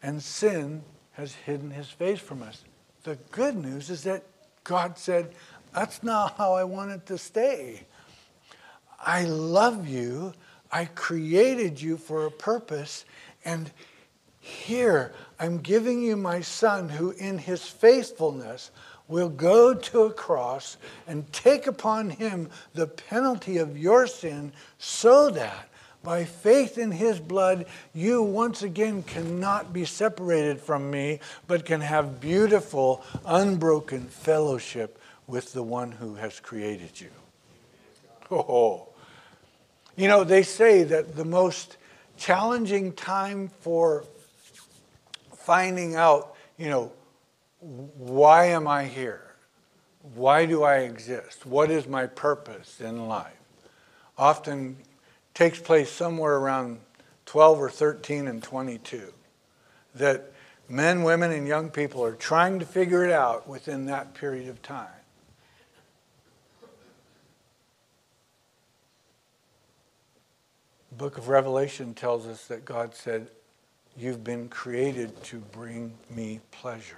and 0.02 0.22
sin 0.22 0.82
has 1.12 1.34
hidden 1.34 1.70
his 1.70 1.88
face 1.88 2.20
from 2.20 2.42
us. 2.42 2.64
The 3.04 3.16
good 3.30 3.56
news 3.56 3.88
is 3.88 4.02
that 4.02 4.24
God 4.62 4.98
said, 4.98 5.34
That's 5.74 6.02
not 6.02 6.36
how 6.36 6.52
I 6.52 6.64
want 6.64 6.90
it 6.90 7.06
to 7.06 7.18
stay. 7.18 7.86
I 9.00 9.24
love 9.24 9.88
you. 9.88 10.34
I 10.70 10.86
created 10.86 11.80
you 11.80 11.96
for 11.96 12.26
a 12.26 12.30
purpose, 12.30 13.04
and 13.44 13.70
here, 14.44 15.14
I'm 15.40 15.58
giving 15.58 16.02
you 16.02 16.18
my 16.18 16.42
son 16.42 16.90
who, 16.90 17.12
in 17.12 17.38
his 17.38 17.64
faithfulness, 17.64 18.70
will 19.08 19.30
go 19.30 19.72
to 19.72 20.02
a 20.02 20.12
cross 20.12 20.76
and 21.06 21.32
take 21.32 21.66
upon 21.66 22.10
him 22.10 22.50
the 22.74 22.86
penalty 22.86 23.56
of 23.56 23.78
your 23.78 24.06
sin 24.06 24.52
so 24.76 25.30
that 25.30 25.70
by 26.02 26.24
faith 26.24 26.76
in 26.76 26.90
his 26.90 27.18
blood, 27.18 27.64
you 27.94 28.22
once 28.22 28.62
again 28.62 29.02
cannot 29.02 29.72
be 29.72 29.86
separated 29.86 30.60
from 30.60 30.90
me, 30.90 31.20
but 31.46 31.64
can 31.64 31.80
have 31.80 32.20
beautiful, 32.20 33.02
unbroken 33.24 34.04
fellowship 34.04 35.00
with 35.26 35.54
the 35.54 35.62
one 35.62 35.90
who 35.90 36.16
has 36.16 36.38
created 36.38 37.00
you. 37.00 37.08
Oh, 38.30 38.88
you 39.96 40.06
know, 40.06 40.22
they 40.22 40.42
say 40.42 40.82
that 40.82 41.16
the 41.16 41.24
most 41.24 41.78
challenging 42.18 42.92
time 42.92 43.48
for 43.60 44.04
finding 45.44 45.94
out, 45.94 46.34
you 46.56 46.70
know, 46.70 46.92
why 47.60 48.46
am 48.46 48.66
I 48.66 48.84
here? 48.84 49.34
Why 50.14 50.46
do 50.46 50.62
I 50.62 50.78
exist? 50.78 51.46
What 51.46 51.70
is 51.70 51.86
my 51.86 52.06
purpose 52.06 52.80
in 52.80 53.08
life? 53.08 53.32
Often 54.18 54.76
takes 55.32 55.58
place 55.58 55.90
somewhere 55.90 56.36
around 56.36 56.80
12 57.26 57.58
or 57.58 57.70
13 57.70 58.26
and 58.28 58.42
22. 58.42 59.12
That 59.94 60.32
men, 60.68 61.02
women, 61.02 61.32
and 61.32 61.46
young 61.46 61.70
people 61.70 62.04
are 62.04 62.14
trying 62.14 62.58
to 62.58 62.66
figure 62.66 63.04
it 63.04 63.12
out 63.12 63.48
within 63.48 63.86
that 63.86 64.14
period 64.14 64.48
of 64.48 64.62
time. 64.62 64.88
The 70.90 70.96
book 70.96 71.18
of 71.18 71.28
Revelation 71.28 71.94
tells 71.94 72.26
us 72.26 72.46
that 72.46 72.64
God 72.64 72.94
said, 72.94 73.28
You've 73.96 74.24
been 74.24 74.48
created 74.48 75.22
to 75.24 75.38
bring 75.38 75.94
me 76.10 76.40
pleasure. 76.50 76.96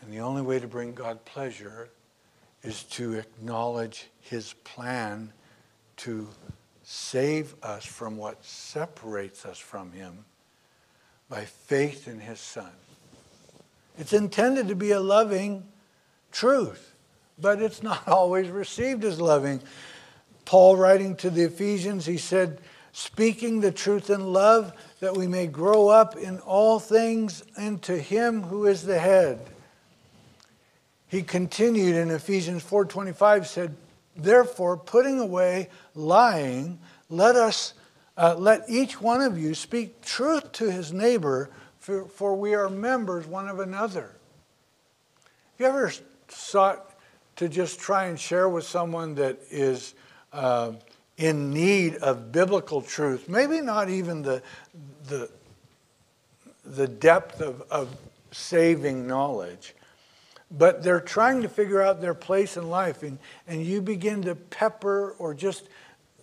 And 0.00 0.12
the 0.12 0.20
only 0.20 0.42
way 0.42 0.60
to 0.60 0.68
bring 0.68 0.94
God 0.94 1.24
pleasure 1.24 1.88
is 2.62 2.84
to 2.84 3.14
acknowledge 3.14 4.08
his 4.20 4.52
plan 4.64 5.32
to 5.98 6.28
save 6.84 7.54
us 7.64 7.84
from 7.84 8.16
what 8.16 8.44
separates 8.44 9.44
us 9.44 9.58
from 9.58 9.90
him 9.90 10.24
by 11.28 11.44
faith 11.44 12.06
in 12.06 12.20
his 12.20 12.38
son. 12.38 12.70
It's 13.98 14.12
intended 14.12 14.68
to 14.68 14.76
be 14.76 14.92
a 14.92 15.00
loving 15.00 15.64
truth, 16.30 16.94
but 17.40 17.60
it's 17.60 17.82
not 17.82 18.06
always 18.08 18.48
received 18.48 19.02
as 19.02 19.20
loving. 19.20 19.62
Paul, 20.44 20.76
writing 20.76 21.16
to 21.16 21.30
the 21.30 21.42
Ephesians, 21.42 22.06
he 22.06 22.18
said, 22.18 22.60
speaking 22.94 23.60
the 23.60 23.72
truth 23.72 24.08
in 24.08 24.32
love, 24.32 24.72
that 25.00 25.16
we 25.16 25.26
may 25.26 25.48
grow 25.48 25.88
up 25.88 26.16
in 26.16 26.38
all 26.38 26.78
things 26.78 27.42
into 27.56 27.98
him 27.98 28.44
who 28.44 28.66
is 28.66 28.84
the 28.84 29.00
head. 29.00 29.40
He 31.08 31.22
continued 31.22 31.96
in 31.96 32.12
Ephesians 32.12 32.62
4:25 32.62 33.48
said, 33.48 33.76
"Therefore, 34.16 34.76
putting 34.76 35.18
away 35.18 35.70
lying, 35.96 36.78
let 37.10 37.34
us 37.34 37.74
uh, 38.16 38.36
let 38.38 38.62
each 38.70 39.00
one 39.00 39.20
of 39.20 39.36
you 39.36 39.56
speak 39.56 40.00
truth 40.00 40.52
to 40.52 40.70
his 40.70 40.92
neighbor, 40.92 41.50
for, 41.80 42.06
for 42.06 42.36
we 42.36 42.54
are 42.54 42.68
members 42.68 43.26
one 43.26 43.48
of 43.48 43.58
another." 43.58 44.14
Have 45.24 45.58
you 45.58 45.66
ever 45.66 45.92
sought 46.28 46.94
to 47.36 47.48
just 47.48 47.80
try 47.80 48.04
and 48.04 48.18
share 48.18 48.48
with 48.48 48.64
someone 48.64 49.16
that 49.16 49.40
is 49.50 49.94
uh, 50.32 50.74
in 51.16 51.52
need 51.52 51.96
of 51.96 52.32
biblical 52.32 52.82
truth, 52.82 53.28
maybe 53.28 53.60
not 53.60 53.88
even 53.88 54.22
the, 54.22 54.42
the, 55.06 55.30
the 56.64 56.88
depth 56.88 57.40
of, 57.40 57.62
of 57.70 57.94
saving 58.32 59.06
knowledge, 59.06 59.74
but 60.50 60.82
they're 60.82 61.00
trying 61.00 61.42
to 61.42 61.48
figure 61.48 61.80
out 61.80 62.00
their 62.00 62.14
place 62.14 62.56
in 62.56 62.68
life, 62.68 63.02
and, 63.02 63.18
and 63.46 63.64
you 63.64 63.80
begin 63.80 64.22
to 64.22 64.34
pepper 64.34 65.14
or 65.18 65.34
just 65.34 65.68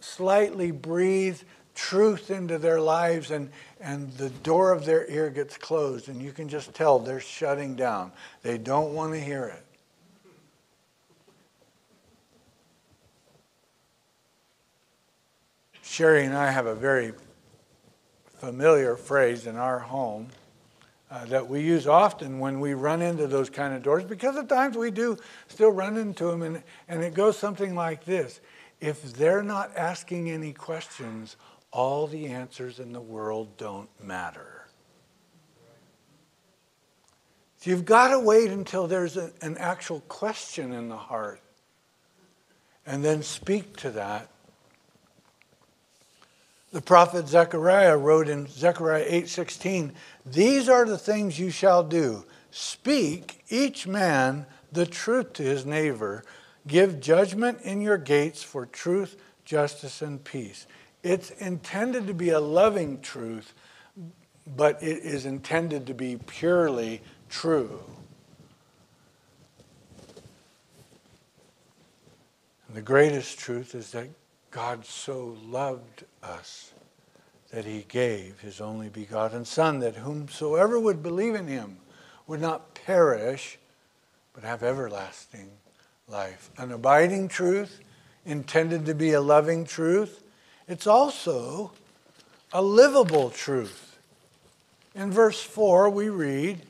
slightly 0.02 0.72
breathe 0.72 1.40
truth 1.74 2.30
into 2.30 2.58
their 2.58 2.82
lives, 2.82 3.32
and, 3.32 3.50
and 3.80 4.12
the 4.14 4.30
door 4.30 4.72
of 4.72 4.86
their 4.86 5.10
ear 5.10 5.30
gets 5.30 5.58
closed, 5.58 6.10
and 6.10 6.22
you 6.22 6.34
can 6.34 6.50
just 6.50 6.74
tell 6.74 7.00
they're 7.00 7.20
shutting 7.20 7.76
down. 7.76 8.12
They 8.44 8.58
don't 8.58 8.94
want 8.94 9.14
to 9.14 9.20
hear 9.20 9.46
it. 9.46 9.64
Sherry 15.92 16.24
and 16.24 16.34
I 16.34 16.52
have 16.52 16.68
a 16.68 16.74
very 16.74 17.12
familiar 18.40 18.96
phrase 18.96 19.46
in 19.46 19.58
our 19.58 19.78
home 19.78 20.30
uh, 21.12 21.26
that 21.26 21.50
we 21.50 21.60
use 21.60 21.86
often 21.86 22.40
when 22.40 22.62
we 22.62 22.76
run 22.76 23.02
into 23.02 23.28
those 23.28 23.50
kind 23.50 23.74
of 23.74 23.84
doors, 23.84 24.06
because 24.06 24.38
at 24.38 24.48
times 24.48 24.78
we 24.78 24.90
do 24.90 25.18
still 25.50 25.70
run 25.70 25.98
into 25.98 26.28
them, 26.28 26.44
and, 26.44 26.64
and 26.88 27.04
it 27.04 27.14
goes 27.14 27.38
something 27.38 27.76
like 27.76 28.06
this 28.06 28.40
If 28.80 29.04
they're 29.16 29.44
not 29.44 29.76
asking 29.76 30.32
any 30.32 30.54
questions, 30.54 31.36
all 31.72 32.08
the 32.08 32.28
answers 32.28 32.80
in 32.80 32.94
the 32.94 33.02
world 33.02 33.58
don't 33.58 33.90
matter. 34.02 34.70
So 37.58 37.70
you've 37.70 37.84
got 37.84 38.12
to 38.12 38.20
wait 38.22 38.50
until 38.50 38.88
there's 38.88 39.18
a, 39.18 39.34
an 39.42 39.58
actual 39.58 40.00
question 40.08 40.72
in 40.72 40.88
the 40.88 40.96
heart 40.96 41.42
and 42.86 43.04
then 43.04 43.24
speak 43.24 43.76
to 43.80 43.92
that 43.92 44.31
the 46.72 46.82
prophet 46.82 47.28
Zechariah 47.28 47.98
wrote 47.98 48.30
in 48.30 48.48
Zechariah 48.48 49.06
8:16, 49.08 49.94
"These 50.26 50.70
are 50.70 50.86
the 50.86 50.98
things 50.98 51.38
you 51.38 51.52
shall 51.52 51.84
do: 51.84 52.26
speak 52.50 53.44
each 53.50 53.86
man 53.86 54.46
the 54.72 54.86
truth 54.86 55.34
to 55.34 55.44
his 55.44 55.66
neighbor, 55.66 56.24
give 56.68 57.02
judgment 57.02 57.62
in 57.62 57.82
your 57.82 57.98
gates 57.98 58.42
for 58.42 58.66
truth, 58.66 59.18
justice 59.44 60.02
and 60.02 60.24
peace." 60.24 60.66
It's 61.04 61.32
intended 61.32 62.08
to 62.08 62.14
be 62.14 62.30
a 62.30 62.40
loving 62.40 63.02
truth, 63.02 63.54
but 64.48 64.82
it 64.82 65.00
is 65.00 65.26
intended 65.26 65.88
to 65.88 65.94
be 65.94 66.18
purely 66.18 67.02
true. 67.28 67.84
And 72.68 72.78
the 72.78 72.82
greatest 72.82 73.38
truth 73.40 73.76
is 73.76 73.92
that 73.92 74.08
God 74.52 74.86
so 74.86 75.38
loved 75.46 76.04
us 76.22 76.74
that 77.52 77.66
he 77.66 77.86
gave 77.88 78.40
his 78.42 78.62
only 78.62 78.90
begotten 78.90 79.46
Son, 79.46 79.80
that 79.80 79.96
whomsoever 79.96 80.80
would 80.80 81.02
believe 81.02 81.36
in 81.36 81.48
him 81.48 81.78
would 82.28 82.42
not 82.42 82.74
perish, 82.74 83.58
but 84.34 84.44
have 84.44 84.64
everlasting 84.64 85.50
life. 86.08 86.50
An 86.58 86.72
abiding 86.72 87.28
truth, 87.28 87.80
intended 88.26 88.86
to 88.86 88.94
be 88.94 89.14
a 89.14 89.22
loving 89.22 89.66
truth. 89.66 90.24
It's 90.68 90.88
also 90.88 91.72
a 92.54 92.62
livable 92.62 93.30
truth. 93.30 94.00
In 94.94 95.12
verse 95.12 95.42
4, 95.42 95.90
we 95.90 96.10
read, 96.10 96.62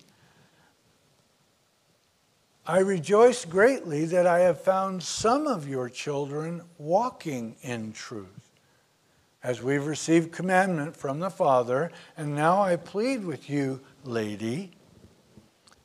I 2.71 2.79
rejoice 2.79 3.43
greatly 3.43 4.05
that 4.05 4.25
I 4.25 4.39
have 4.39 4.61
found 4.61 5.03
some 5.03 5.45
of 5.45 5.67
your 5.67 5.89
children 5.89 6.61
walking 6.77 7.57
in 7.61 7.91
truth. 7.91 8.49
As 9.43 9.61
we've 9.61 9.85
received 9.85 10.31
commandment 10.31 10.95
from 10.95 11.19
the 11.19 11.29
Father, 11.29 11.91
and 12.15 12.33
now 12.33 12.61
I 12.61 12.77
plead 12.77 13.25
with 13.25 13.49
you, 13.49 13.81
lady, 14.05 14.71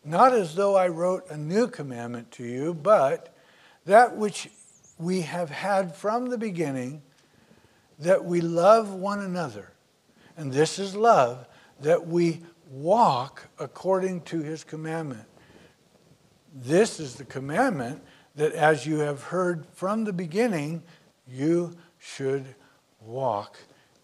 not 0.05 0.33
as 0.33 0.55
though 0.55 0.77
I 0.77 0.87
wrote 0.87 1.29
a 1.29 1.37
new 1.37 1.67
commandment 1.67 2.31
to 2.33 2.45
you, 2.45 2.73
but 2.73 3.35
that 3.85 4.17
which 4.17 4.49
we 4.97 5.23
have 5.23 5.51
had 5.51 5.93
from 5.93 6.29
the 6.29 6.39
beginning, 6.39 7.03
that 7.99 8.25
we 8.25 8.41
love 8.41 8.95
one 8.95 9.19
another. 9.19 9.73
And 10.37 10.53
this 10.53 10.79
is 10.79 10.95
love, 10.95 11.49
that 11.81 12.07
we 12.07 12.43
walk 12.71 13.49
according 13.59 14.21
to 14.21 14.41
his 14.41 14.63
commandment. 14.63 15.27
This 16.59 17.01
is 17.01 17.17
the 17.17 17.25
commandment 17.25 18.03
that 18.35 18.53
as 18.53 18.87
you 18.87 19.01
have 19.01 19.25
heard 19.25 19.67
from 19.75 20.05
the 20.05 20.13
beginning, 20.13 20.83
you 21.29 21.77
should 21.99 22.47
walk 22.99 23.59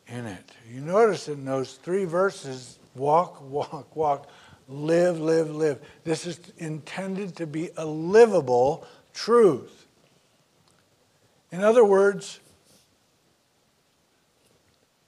in 0.07 0.27
it. 0.27 0.53
You 0.71 0.83
notice 0.83 1.29
in 1.29 1.47
those 1.47 1.75
three 1.75 2.05
verses 2.05 2.79
walk, 2.95 3.41
walk, 3.41 3.97
walk, 3.97 4.29
live, 4.69 5.19
live, 5.19 5.49
live. 5.49 5.81
This 6.05 6.27
is 6.27 6.39
intended 6.59 7.37
to 7.37 7.47
be 7.47 7.71
a 7.79 7.87
livable 7.87 8.87
truth. 9.15 9.87
In 11.51 11.65
other 11.65 11.87
words, 11.87 12.39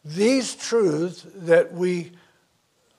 these 0.02 0.54
truths 0.54 1.26
that 1.34 1.74
we 1.74 2.12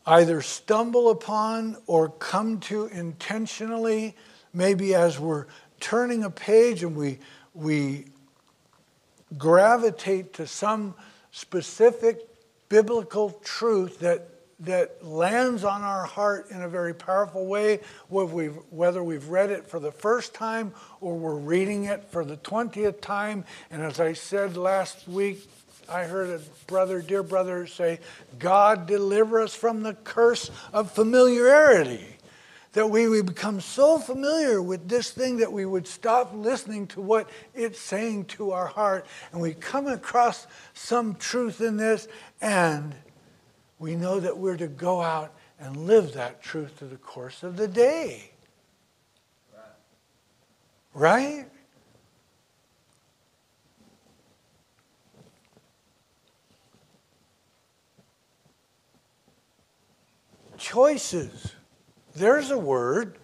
either 0.06 0.44
stumble 0.44 1.10
upon 1.10 1.78
or 1.88 2.10
come 2.10 2.60
to 2.60 2.86
intentionally 2.88 4.16
maybe 4.56 4.96
as 4.96 5.20
we're 5.20 5.46
turning 5.80 6.24
a 6.24 6.30
page 6.30 6.82
and 6.84 6.96
we, 6.96 7.20
we 7.54 8.06
gravitate 9.38 10.34
to 10.34 10.48
some 10.48 10.96
specific 11.32 12.20
biblical 12.70 13.32
truth 13.44 14.00
that, 14.00 14.30
that 14.62 15.06
lands 15.06 15.64
on 15.64 15.82
our 15.82 16.06
heart 16.06 16.50
in 16.50 16.62
a 16.62 16.70
very 16.70 16.94
powerful 16.94 17.46
way, 17.46 17.80
whether 18.08 18.34
we've, 18.34 18.58
whether 18.70 19.04
we've 19.04 19.28
read 19.28 19.52
it 19.52 19.68
for 19.68 19.80
the 19.80 19.92
first 19.92 20.34
time 20.34 20.74
or 21.02 21.16
we're 21.16 21.36
reading 21.36 21.86
it 21.86 22.06
for 22.06 22.24
the 22.24 22.38
20th 22.38 23.02
time. 23.02 23.44
And 23.70 23.84
as 23.84 24.00
I 24.00 24.14
said 24.14 24.56
last 24.56 25.08
week, 25.08 25.48
I 25.88 26.06
heard 26.06 26.30
a 26.30 26.42
brother, 26.66 27.02
dear 27.02 27.22
brother, 27.22 27.68
say, 27.68 28.00
God 28.40 28.88
deliver 28.88 29.42
us 29.42 29.54
from 29.54 29.84
the 29.84 29.94
curse 29.94 30.50
of 30.74 30.92
familiarity 30.92 32.15
that 32.76 32.90
we 32.90 33.08
would 33.08 33.26
become 33.26 33.62
so 33.62 33.98
familiar 33.98 34.62
with 34.62 34.90
this 34.90 35.10
thing 35.10 35.38
that 35.38 35.52
we 35.52 35.66
would 35.66 35.88
stop 35.88 36.34
listening 36.34 36.86
to 36.86 37.00
what 37.00 37.30
it's 37.54 37.80
saying 37.80 38.26
to 38.26 38.52
our 38.52 38.68
heart. 38.68 39.06
And 39.32 39.40
we 39.40 39.54
come 39.54 39.88
across 39.88 40.46
some 40.74 41.16
truth 41.16 41.62
in 41.62 41.78
this, 41.78 42.10
and 42.42 42.94
we 43.80 43.96
know 43.96 44.20
that 44.20 44.38
we're 44.38 44.58
to 44.58 44.68
go 44.68 45.02
out 45.02 45.34
and 45.58 45.88
live 45.88 46.14
that 46.16 46.44
truth 46.44 46.78
through 46.78 46.90
the 46.90 46.98
course 46.98 47.44
of 47.44 47.56
the 47.56 47.70
day. 47.70 48.32
Right? 50.94 51.46
Choices. 60.58 61.55
There's 62.16 62.50
a 62.50 62.58
word. 62.58 63.18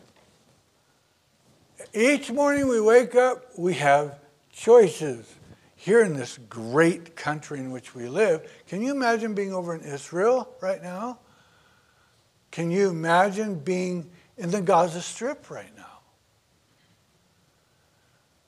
Each 1.94 2.30
morning 2.30 2.68
we 2.68 2.82
wake 2.82 3.16
up, 3.16 3.58
we 3.58 3.76
have 3.76 4.20
choices. 4.52 5.34
here 5.76 6.04
in 6.04 6.14
this 6.14 6.38
great 6.48 7.16
country 7.16 7.58
in 7.58 7.72
which 7.72 7.96
we 7.96 8.08
live. 8.08 8.48
Can 8.68 8.84
you 8.84 8.92
imagine 8.92 9.34
being 9.34 9.52
over 9.52 9.74
in 9.74 9.82
Israel 9.82 10.54
right 10.62 10.84
now? 10.84 11.18
Can 12.52 12.70
you 12.70 12.90
imagine 12.90 13.56
being 13.56 14.12
in 14.38 14.52
the 14.52 14.62
Gaza 14.62 15.02
Strip 15.02 15.50
right 15.50 15.76
now? 15.76 16.00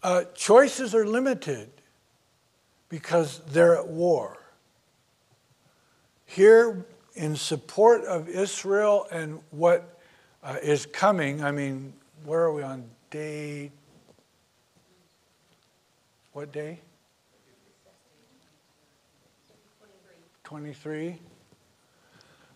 Uh, 0.04 0.24
choices 0.36 0.94
are 0.94 1.08
limited 1.08 1.72
because 2.88 3.40
they're 3.48 3.78
at 3.78 3.88
war. 3.88 4.38
Here, 6.26 6.86
in 7.16 7.36
support 7.36 8.04
of 8.06 8.28
Israel 8.28 9.08
and 9.12 9.40
what 9.50 9.93
uh, 10.44 10.58
is 10.62 10.86
coming, 10.86 11.44
I 11.44 11.52
mean, 11.52 11.94
where 12.26 12.42
are 12.42 12.54
we 12.54 12.64
on 12.64 12.90
day? 13.10 13.72
What 16.34 16.52
day? 16.52 16.80
23. 20.44 21.18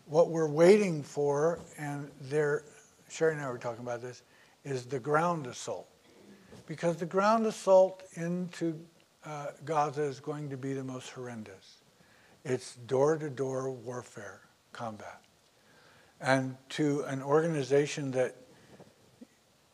What 0.05 0.29
we're 0.29 0.47
waiting 0.47 1.03
for, 1.03 1.59
and 1.77 2.09
there, 2.21 2.63
Sherry 3.09 3.33
and 3.33 3.41
I 3.41 3.49
were 3.49 3.57
talking 3.57 3.83
about 3.83 4.01
this, 4.01 4.23
is 4.63 4.85
the 4.85 4.99
ground 4.99 5.47
assault. 5.47 5.87
Because 6.65 6.97
the 6.97 7.05
ground 7.05 7.45
assault 7.45 8.03
into 8.15 8.79
uh, 9.25 9.47
Gaza 9.65 10.03
is 10.03 10.19
going 10.19 10.49
to 10.49 10.57
be 10.57 10.73
the 10.73 10.83
most 10.83 11.09
horrendous. 11.09 11.77
It's 12.43 12.75
door 12.75 13.17
to 13.17 13.29
door 13.29 13.71
warfare, 13.71 14.41
combat. 14.73 15.21
And 16.19 16.55
to 16.69 17.03
an 17.03 17.21
organization 17.21 18.11
that 18.11 18.35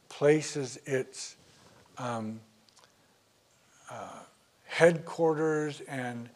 places 0.10 0.78
its 0.86 1.36
um, 1.98 2.40
uh, 3.90 4.20
headquarters 4.66 5.82
and 5.88 6.30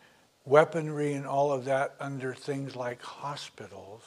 weaponry 0.46 1.14
and 1.14 1.26
all 1.26 1.52
of 1.52 1.66
that 1.66 1.96
under 2.00 2.34
things 2.34 2.76
like 2.76 3.02
hospitals. 3.02 4.02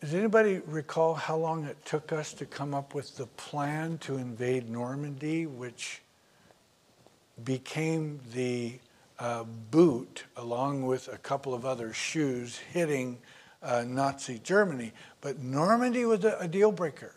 Does 0.00 0.14
anybody 0.14 0.60
recall 0.66 1.14
how 1.14 1.36
long 1.36 1.64
it 1.64 1.84
took 1.84 2.12
us 2.12 2.32
to 2.34 2.46
come 2.46 2.74
up 2.74 2.94
with 2.94 3.16
the 3.16 3.26
plan 3.26 3.98
to 3.98 4.16
invade 4.18 4.68
Normandy, 4.68 5.46
which 5.46 6.02
became 7.42 8.20
the 8.32 8.78
uh, 9.18 9.44
boot, 9.44 10.24
along 10.36 10.86
with 10.86 11.08
a 11.08 11.18
couple 11.18 11.54
of 11.54 11.64
other 11.64 11.92
shoes, 11.92 12.58
hitting 12.72 13.18
uh, 13.62 13.84
Nazi 13.86 14.38
Germany? 14.38 14.92
But 15.20 15.38
Normandy 15.38 16.04
was 16.04 16.24
a, 16.24 16.36
a 16.40 16.48
deal 16.48 16.72
breaker. 16.72 17.14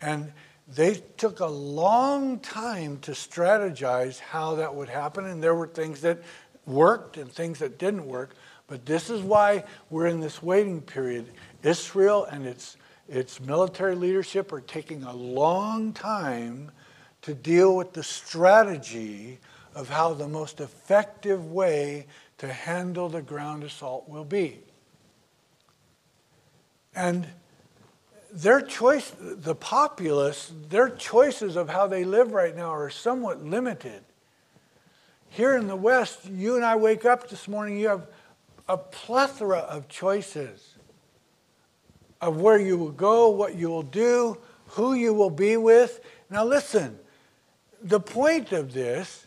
And 0.00 0.32
they 0.66 1.02
took 1.16 1.40
a 1.40 1.46
long 1.46 2.38
time 2.38 2.98
to 3.00 3.12
strategize 3.12 4.18
how 4.18 4.54
that 4.56 4.74
would 4.74 4.88
happen, 4.88 5.26
and 5.26 5.42
there 5.42 5.54
were 5.54 5.66
things 5.66 6.00
that 6.02 6.22
worked 6.66 7.16
and 7.16 7.30
things 7.30 7.58
that 7.58 7.78
didn't 7.78 8.06
work. 8.06 8.34
But 8.68 8.86
this 8.86 9.10
is 9.10 9.20
why 9.20 9.64
we're 9.90 10.06
in 10.06 10.20
this 10.20 10.42
waiting 10.42 10.80
period. 10.80 11.26
Israel 11.62 12.24
and 12.24 12.46
its, 12.46 12.76
its 13.08 13.40
military 13.40 13.96
leadership 13.96 14.52
are 14.52 14.60
taking 14.60 15.02
a 15.02 15.12
long 15.12 15.92
time 15.92 16.70
to 17.22 17.34
deal 17.34 17.76
with 17.76 17.92
the 17.92 18.04
strategy 18.04 19.40
of 19.74 19.88
how 19.88 20.14
the 20.14 20.28
most 20.28 20.60
effective 20.60 21.50
way 21.50 22.06
to 22.38 22.52
handle 22.52 23.08
the 23.08 23.22
ground 23.22 23.62
assault 23.64 24.08
will 24.08 24.24
be. 24.24 24.60
And 26.94 27.26
their 28.32 28.60
choice, 28.60 29.12
the 29.20 29.54
populace, 29.54 30.52
their 30.68 30.88
choices 30.88 31.56
of 31.56 31.68
how 31.68 31.86
they 31.86 32.04
live 32.04 32.32
right 32.32 32.54
now 32.54 32.70
are 32.70 32.90
somewhat 32.90 33.42
limited. 33.42 34.02
Here 35.28 35.56
in 35.56 35.68
the 35.68 35.76
West, 35.76 36.24
you 36.26 36.56
and 36.56 36.64
I 36.64 36.76
wake 36.76 37.04
up 37.04 37.28
this 37.28 37.46
morning, 37.46 37.78
you 37.78 37.88
have 37.88 38.06
a 38.68 38.76
plethora 38.76 39.58
of 39.58 39.88
choices 39.88 40.74
of 42.20 42.36
where 42.36 42.58
you 42.58 42.76
will 42.76 42.90
go, 42.90 43.28
what 43.30 43.54
you 43.54 43.68
will 43.68 43.82
do, 43.82 44.38
who 44.66 44.94
you 44.94 45.14
will 45.14 45.30
be 45.30 45.56
with. 45.56 46.00
Now, 46.28 46.44
listen, 46.44 46.98
the 47.82 48.00
point 48.00 48.52
of 48.52 48.72
this 48.72 49.26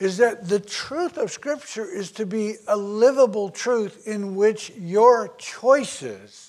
is 0.00 0.18
that 0.18 0.48
the 0.48 0.60
truth 0.60 1.18
of 1.18 1.30
Scripture 1.30 1.84
is 1.84 2.12
to 2.12 2.26
be 2.26 2.56
a 2.66 2.76
livable 2.76 3.48
truth 3.48 4.06
in 4.06 4.36
which 4.36 4.70
your 4.76 5.34
choices 5.38 6.48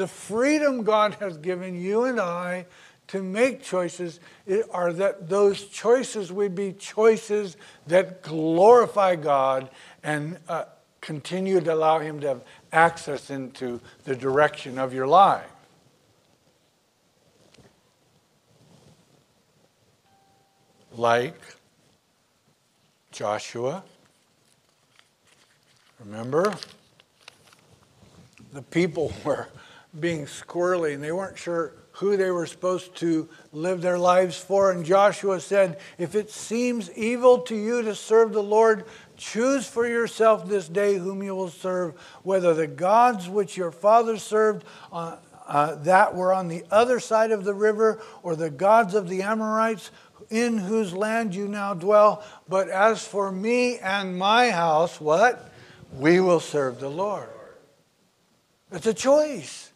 the 0.00 0.06
freedom 0.06 0.82
God 0.82 1.14
has 1.20 1.36
given 1.36 1.78
you 1.78 2.04
and 2.04 2.18
I 2.18 2.64
to 3.08 3.22
make 3.22 3.62
choices 3.62 4.18
are 4.70 4.94
that 4.94 5.28
those 5.28 5.64
choices 5.64 6.32
would 6.32 6.54
be 6.54 6.72
choices 6.72 7.58
that 7.86 8.22
glorify 8.22 9.16
God 9.16 9.68
and 10.02 10.38
uh, 10.48 10.64
continue 11.02 11.60
to 11.60 11.74
allow 11.74 11.98
Him 11.98 12.20
to 12.20 12.28
have 12.28 12.44
access 12.72 13.28
into 13.28 13.80
the 14.04 14.16
direction 14.16 14.78
of 14.78 14.94
your 14.94 15.06
life. 15.06 15.44
Like 20.96 21.34
Joshua. 23.20 23.84
Remember? 26.02 26.54
The 28.54 28.62
people 28.62 29.12
were 29.26 29.48
being 30.00 30.24
squirrely 30.24 30.94
and 30.94 31.04
they 31.04 31.12
weren't 31.12 31.36
sure 31.36 31.74
who 31.92 32.16
they 32.16 32.30
were 32.30 32.46
supposed 32.46 32.96
to 32.96 33.28
live 33.52 33.82
their 33.82 33.98
lives 33.98 34.38
for. 34.38 34.70
And 34.70 34.86
Joshua 34.86 35.38
said, 35.38 35.78
If 35.98 36.14
it 36.14 36.30
seems 36.30 36.90
evil 36.92 37.40
to 37.40 37.54
you 37.54 37.82
to 37.82 37.94
serve 37.94 38.32
the 38.32 38.42
Lord, 38.42 38.86
choose 39.18 39.66
for 39.66 39.86
yourself 39.86 40.48
this 40.48 40.66
day 40.66 40.96
whom 40.96 41.22
you 41.22 41.34
will 41.34 41.50
serve, 41.50 42.00
whether 42.22 42.54
the 42.54 42.68
gods 42.68 43.28
which 43.28 43.54
your 43.54 43.70
fathers 43.70 44.22
served 44.22 44.64
uh, 44.94 45.16
uh, 45.46 45.74
that 45.74 46.14
were 46.14 46.32
on 46.32 46.48
the 46.48 46.64
other 46.70 46.98
side 46.98 47.32
of 47.32 47.44
the 47.44 47.52
river, 47.52 48.00
or 48.22 48.34
the 48.34 48.48
gods 48.48 48.94
of 48.94 49.10
the 49.10 49.20
Amorites 49.20 49.90
in 50.30 50.58
whose 50.58 50.94
land 50.94 51.34
you 51.34 51.48
now 51.48 51.74
dwell. 51.74 52.24
But 52.48 52.68
as 52.68 53.04
for 53.04 53.30
me 53.30 53.78
and 53.78 54.16
my 54.16 54.50
house, 54.50 55.00
what? 55.00 55.52
We 55.92 56.20
will 56.20 56.40
serve 56.40 56.80
the 56.80 56.88
Lord. 56.88 57.28
It's 58.72 58.86
a 58.86 58.94
choice. 58.94 59.72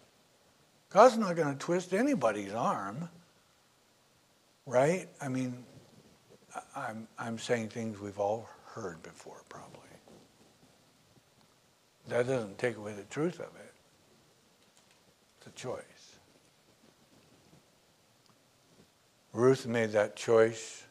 God's 0.90 1.18
not 1.18 1.34
going 1.34 1.52
to 1.52 1.58
twist 1.58 1.92
anybody's 1.92 2.52
arm, 2.52 3.08
right? 4.64 5.08
I 5.20 5.28
mean, 5.28 5.64
I'm, 6.76 7.08
I'm 7.18 7.38
saying 7.38 7.70
things 7.70 7.98
we've 7.98 8.20
all 8.20 8.48
heard 8.66 9.02
before, 9.02 9.42
probably. 9.48 9.80
That 12.08 12.28
doesn't 12.28 12.58
take 12.58 12.76
away 12.76 12.92
the 12.92 13.02
truth 13.04 13.40
of 13.40 13.46
it. 13.46 13.72
It's 15.38 15.46
a 15.48 15.50
choice. 15.60 15.82
Ruth 19.34 19.66
made 19.66 19.92
that 19.92 20.16
choice 20.16 20.84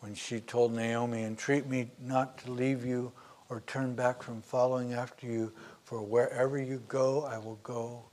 when 0.00 0.14
she 0.14 0.40
told 0.40 0.72
Naomi, 0.72 1.24
Entreat 1.24 1.66
me 1.66 1.90
not 2.00 2.38
to 2.38 2.50
leave 2.50 2.86
you 2.86 3.12
or 3.50 3.62
turn 3.66 3.94
back 3.94 4.22
from 4.22 4.40
following 4.40 4.94
after 4.94 5.26
you, 5.26 5.52
for 5.84 6.00
wherever 6.00 6.56
you 6.58 6.82
go, 6.88 7.24
I 7.24 7.36
will 7.36 7.58
go 7.62 8.04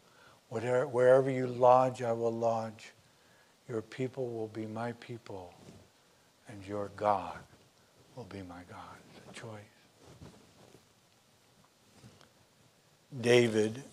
Whatever, 0.50 0.88
wherever 0.88 1.30
you 1.30 1.48
lodge, 1.48 2.02
I 2.02 2.14
will 2.14 2.32
lodge. 2.32 2.92
Your 3.68 3.82
people 3.82 4.30
will 4.30 4.48
be 4.48 4.66
my 4.66 4.94
people, 4.94 5.54
and 6.48 6.66
your 6.66 6.90
God 6.96 7.38
will 8.16 8.24
be 8.26 8.42
my 8.44 8.62
God. 8.70 9.34
Choice. 9.34 9.52
David, 13.20 13.84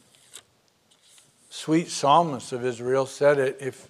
sweet 1.50 1.88
psalmist 1.88 2.52
of 2.52 2.64
Israel, 2.64 3.06
said 3.06 3.38
it. 3.38 3.56
If 3.60 3.88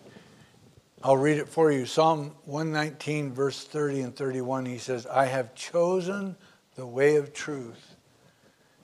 I'll 1.06 1.18
read 1.18 1.36
it 1.36 1.50
for 1.50 1.70
you. 1.70 1.84
Psalm 1.84 2.34
119, 2.46 3.34
verse 3.34 3.62
30 3.62 4.00
and 4.00 4.16
31, 4.16 4.64
he 4.64 4.78
says, 4.78 5.06
I 5.06 5.26
have 5.26 5.54
chosen 5.54 6.34
the 6.76 6.86
way 6.86 7.16
of 7.16 7.34
truth. 7.34 7.96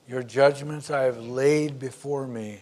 Your 0.07 0.21
judgments 0.21 0.91
I 0.91 1.01
have 1.01 1.17
laid 1.17 1.79
before 1.79 2.27
me. 2.27 2.61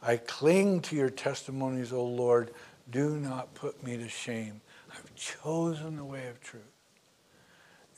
I 0.00 0.18
cling 0.18 0.80
to 0.82 0.96
your 0.96 1.10
testimonies, 1.10 1.92
O 1.92 2.04
Lord. 2.04 2.52
Do 2.92 3.16
not 3.16 3.52
put 3.54 3.82
me 3.82 3.96
to 3.96 4.08
shame. 4.08 4.60
I've 4.92 5.12
chosen 5.16 5.96
the 5.96 6.04
way 6.04 6.28
of 6.28 6.40
truth. 6.40 6.62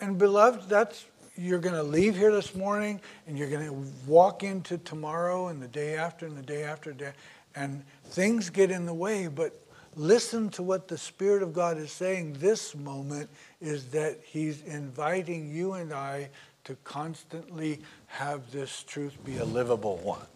And 0.01 0.17
beloved, 0.17 0.67
that's 0.67 1.05
you're 1.37 1.59
going 1.59 1.75
to 1.75 1.83
leave 1.83 2.17
here 2.17 2.33
this 2.33 2.55
morning 2.55 3.03
and 3.27 3.39
you're 3.39 3.51
going 3.51 3.67
to 3.67 3.91
walk 4.07 4.45
into 4.45 4.79
tomorrow 4.79 5.49
and 5.49 5.61
the 5.61 5.69
day 5.69 5.95
after 5.95 6.25
and 6.25 6.37
the 6.37 6.43
day 6.43 6.63
after 6.63 6.93
day 6.93 7.13
and 7.55 7.85
things 8.05 8.51
get 8.51 8.71
in 8.71 8.85
the 8.85 8.93
way 8.93 9.29
but 9.29 9.62
listen 9.95 10.49
to 10.49 10.63
what 10.63 10.89
the 10.89 10.99
spirit 10.99 11.43
of 11.43 11.53
god 11.53 11.77
is 11.77 11.93
saying 11.93 12.35
this 12.35 12.75
moment 12.75 13.29
is 13.61 13.87
that 13.87 14.19
he's 14.25 14.63
inviting 14.63 15.51
you 15.51 15.75
and 15.75 15.93
i 15.93 16.29
to 16.65 16.77
constantly 16.85 17.81
have 18.07 18.51
this 18.53 18.83
truth 18.85 19.17
be 19.25 19.39
a 19.39 19.45
livable 19.45 19.97
one 19.99 20.27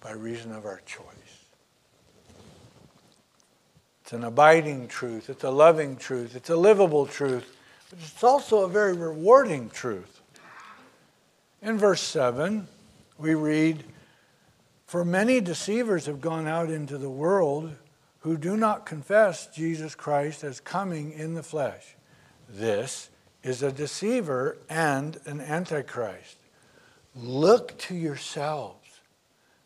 by 0.00 0.12
reason 0.12 0.52
of 0.52 0.64
our 0.64 0.80
choice. 0.84 1.04
It's 4.02 4.12
an 4.12 4.24
abiding 4.24 4.88
truth, 4.88 5.30
it's 5.30 5.44
a 5.44 5.50
loving 5.50 5.96
truth, 5.96 6.36
it's 6.36 6.50
a 6.50 6.56
livable 6.56 7.06
truth, 7.06 7.56
but 7.90 7.98
it's 8.00 8.22
also 8.22 8.64
a 8.64 8.68
very 8.68 8.94
rewarding 8.94 9.70
truth. 9.70 10.20
In 11.60 11.78
verse 11.78 12.02
7, 12.02 12.66
we 13.18 13.34
read, 13.34 13.84
For 14.86 15.04
many 15.04 15.40
deceivers 15.40 16.06
have 16.06 16.20
gone 16.20 16.48
out 16.48 16.68
into 16.68 16.98
the 16.98 17.10
world 17.10 17.74
who 18.22 18.36
do 18.36 18.56
not 18.56 18.86
confess 18.86 19.48
Jesus 19.48 19.94
Christ 19.94 20.44
as 20.44 20.60
coming 20.60 21.12
in 21.12 21.34
the 21.34 21.42
flesh. 21.42 21.96
This 22.48 23.10
is 23.42 23.62
a 23.62 23.72
deceiver 23.72 24.56
and 24.70 25.18
an 25.26 25.40
antichrist. 25.40 26.36
Look 27.16 27.76
to 27.78 27.94
yourselves 27.94 29.00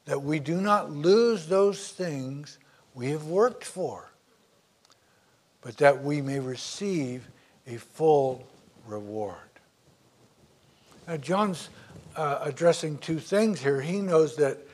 that 0.07 0.23
we 0.23 0.39
do 0.39 0.61
not 0.61 0.91
lose 0.91 1.47
those 1.47 1.93
things 1.93 2.59
we 2.95 3.11
have 3.11 3.27
worked 3.27 3.65
for, 3.65 4.11
but 5.61 5.77
that 5.77 6.03
we 6.03 6.23
may 6.23 6.41
receive 6.41 7.29
a 7.67 7.77
full 7.77 8.47
reward. 8.87 9.37
Now, 11.07 11.19
John's 11.19 11.69
uh, 12.17 12.39
addressing 12.43 12.99
two 12.99 13.19
things 13.19 13.61
here. 13.61 13.83
He 13.83 14.01
knows 14.01 14.37
that 14.37 14.66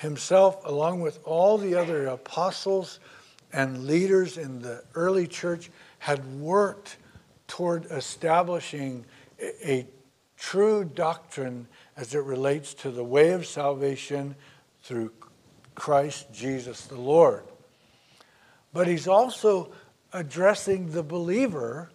himself, 0.00 0.64
along 0.64 1.00
with 1.00 1.18
all 1.24 1.58
the 1.58 1.74
other 1.74 2.06
apostles 2.06 3.00
and 3.52 3.86
leaders 3.86 4.38
in 4.38 4.60
the 4.60 4.82
early 4.94 5.26
church, 5.26 5.70
had 5.98 6.24
worked 6.40 6.96
toward 7.48 7.86
establishing 7.86 9.04
a, 9.40 9.70
a 9.70 9.86
true 10.36 10.84
doctrine 10.84 11.66
as 11.96 12.14
it 12.14 12.22
relates 12.22 12.74
to 12.74 12.90
the 12.90 13.04
way 13.04 13.30
of 13.30 13.46
salvation 13.46 14.34
through 14.82 15.10
Christ 15.74 16.32
Jesus 16.32 16.86
the 16.86 17.00
Lord. 17.00 17.44
But 18.72 18.88
he's 18.88 19.08
also 19.08 19.72
addressing 20.12 20.90
the 20.90 21.02
believer 21.02 21.90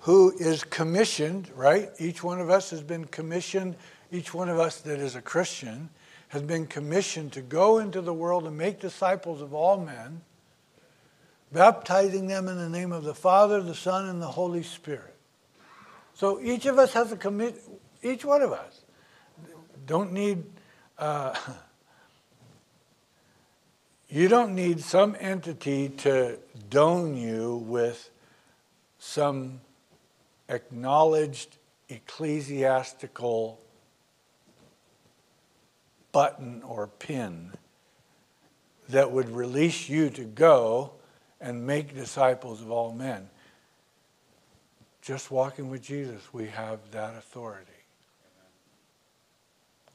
who 0.00 0.32
is 0.38 0.64
commissioned, 0.64 1.50
right? 1.54 1.90
Each 1.98 2.22
one 2.22 2.40
of 2.40 2.50
us 2.50 2.70
has 2.70 2.82
been 2.82 3.04
commissioned, 3.06 3.76
each 4.10 4.32
one 4.32 4.48
of 4.48 4.58
us 4.58 4.80
that 4.82 4.98
is 4.98 5.16
a 5.16 5.22
Christian 5.22 5.90
has 6.28 6.42
been 6.42 6.66
commissioned 6.66 7.32
to 7.32 7.40
go 7.40 7.78
into 7.78 8.00
the 8.00 8.12
world 8.12 8.46
and 8.46 8.56
make 8.56 8.80
disciples 8.80 9.40
of 9.40 9.54
all 9.54 9.78
men, 9.78 10.20
baptizing 11.52 12.26
them 12.26 12.48
in 12.48 12.56
the 12.56 12.68
name 12.68 12.92
of 12.92 13.04
the 13.04 13.14
Father, 13.14 13.62
the 13.62 13.74
Son, 13.74 14.08
and 14.08 14.20
the 14.20 14.28
Holy 14.28 14.62
Spirit. 14.62 15.14
So 16.14 16.40
each 16.40 16.66
of 16.66 16.78
us 16.78 16.92
has 16.92 17.12
a 17.12 17.16
commit, 17.16 17.62
each 18.02 18.24
one 18.24 18.42
of 18.42 18.52
us 18.52 18.82
don't 19.86 20.12
need, 20.12 20.44
uh, 20.98 21.34
you 24.08 24.28
don't 24.28 24.54
need 24.54 24.80
some 24.80 25.16
entity 25.18 25.88
to 25.88 26.38
don 26.68 27.16
you 27.16 27.56
with 27.66 28.10
some 28.98 29.60
acknowledged 30.48 31.56
ecclesiastical 31.88 33.58
button 36.18 36.64
or 36.64 36.88
pin 36.88 37.52
that 38.88 39.12
would 39.12 39.30
release 39.30 39.88
you 39.88 40.10
to 40.10 40.24
go 40.24 40.90
and 41.40 41.64
make 41.64 41.94
disciples 41.94 42.60
of 42.60 42.72
all 42.72 42.92
men. 42.92 43.30
Just 45.00 45.30
walking 45.30 45.70
with 45.70 45.80
Jesus, 45.80 46.20
we 46.32 46.48
have 46.48 46.80
that 46.90 47.14
authority. 47.14 47.70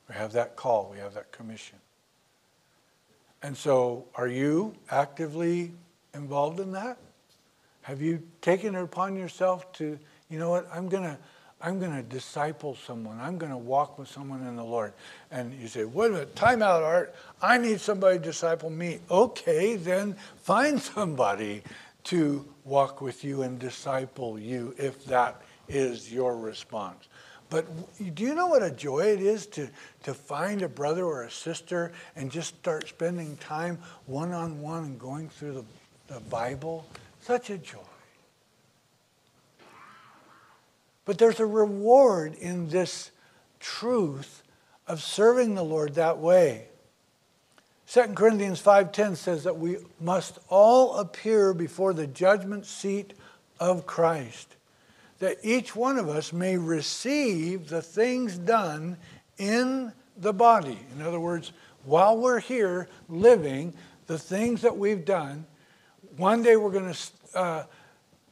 We 0.08 0.16
have 0.16 0.32
that 0.32 0.56
call, 0.56 0.90
we 0.90 1.00
have 1.00 1.14
that 1.16 1.34
commission. 1.34 1.80
And 3.42 3.58
so, 3.58 4.06
are 4.16 4.30
you 4.30 4.76
actively 4.90 5.74
involved 6.14 6.62
in 6.62 6.72
that? 6.72 7.00
Have 7.82 8.02
you 8.02 8.24
taken 8.40 8.76
it 8.76 8.82
upon 8.82 9.18
yourself 9.18 9.74
to 9.74 10.00
you 10.30 10.40
know 10.40 10.50
what, 10.50 10.70
I'm 10.74 10.88
going 10.88 11.04
to. 11.04 11.18
I'm 11.64 11.80
going 11.80 11.96
to 11.96 12.04
disciple 12.04 12.76
someone. 12.76 13.22
I'm 13.22 13.38
going 13.38 13.54
to 13.54 13.58
walk 13.58 13.98
with 13.98 14.10
someone 14.10 14.46
in 14.46 14.58
the 14.58 14.64
Lord. 14.64 14.92
And 15.32 15.54
you 15.54 15.70
say, 15.70 15.86
wait 15.86 16.08
a 16.08 16.14
minute, 16.14 16.36
time 16.36 16.62
out, 16.62 16.84
Art. 16.84 17.16
I 17.42 17.58
need 17.58 17.80
somebody 17.80 18.18
to 18.18 18.24
disciple 18.24 18.70
me. 18.70 19.00
Okay, 19.10 19.78
then 19.78 20.18
find 20.42 20.82
somebody 20.96 21.64
to 22.06 22.46
walk 22.66 23.00
with 23.00 23.24
you 23.24 23.44
and 23.44 23.58
disciple 23.58 24.38
you 24.38 24.76
if 24.78 25.06
that 25.06 25.42
is 25.70 26.12
your 26.12 26.38
response. 26.38 27.08
But 27.50 27.66
do 28.16 28.24
you 28.24 28.36
know 28.36 28.48
what 28.48 28.62
a 28.62 28.72
joy 28.72 29.14
it 29.14 29.22
is 29.22 29.46
to, 29.48 29.70
to 30.04 30.14
find 30.14 30.64
a 30.64 30.68
brother 30.68 31.06
or 31.06 31.24
a 31.24 31.32
sister 31.32 31.94
and 32.18 32.30
just 32.30 32.56
start 32.58 32.90
spending 32.90 33.38
time 33.38 33.78
one 34.06 34.34
on 34.34 34.60
one 34.60 34.84
and 34.84 35.00
going 35.00 35.30
through 35.30 35.54
the, 35.54 36.14
the 36.16 36.20
Bible? 36.22 36.86
Such 37.22 37.52
a 37.52 37.58
joy. 37.58 37.80
But 41.06 41.18
there's 41.18 41.40
a 41.40 41.46
reward 41.46 42.36
in 42.36 42.70
this 42.70 43.12
truth 43.60 44.44
of 44.88 45.02
serving 45.02 45.56
the 45.56 45.64
Lord 45.64 45.96
that 45.96 46.18
way. 46.18 46.68
2 47.88 48.16
Corinthians 48.16 48.62
5:10 48.62 49.16
says 49.16 49.44
that 49.44 49.58
we 49.58 49.78
must 50.00 50.40
all 50.50 50.98
appear 50.98 51.54
before 51.54 51.94
the 51.94 52.08
judgment 52.08 52.66
seat 52.66 53.14
of 53.60 53.86
Christ, 53.86 54.56
that 55.20 55.38
each 55.44 55.76
one 55.76 55.98
of 55.98 56.10
us 56.10 56.34
may 56.34 56.58
receive 56.58 57.70
the 57.70 57.82
things 57.82 58.38
done 58.38 58.98
in 59.38 59.94
the 60.18 60.34
body. 60.34 60.80
In 60.96 61.02
other 61.02 61.20
words, 61.20 61.52
while 61.86 62.18
we're 62.18 62.40
here 62.40 62.88
living, 63.10 63.74
the 64.08 64.18
things 64.18 64.62
that 64.62 64.78
we've 64.78 65.06
done, 65.06 65.46
one 66.18 66.44
day 66.44 66.56
we're 66.56 66.72
going 66.72 66.94
to 66.94 67.38
uh, 67.38 67.64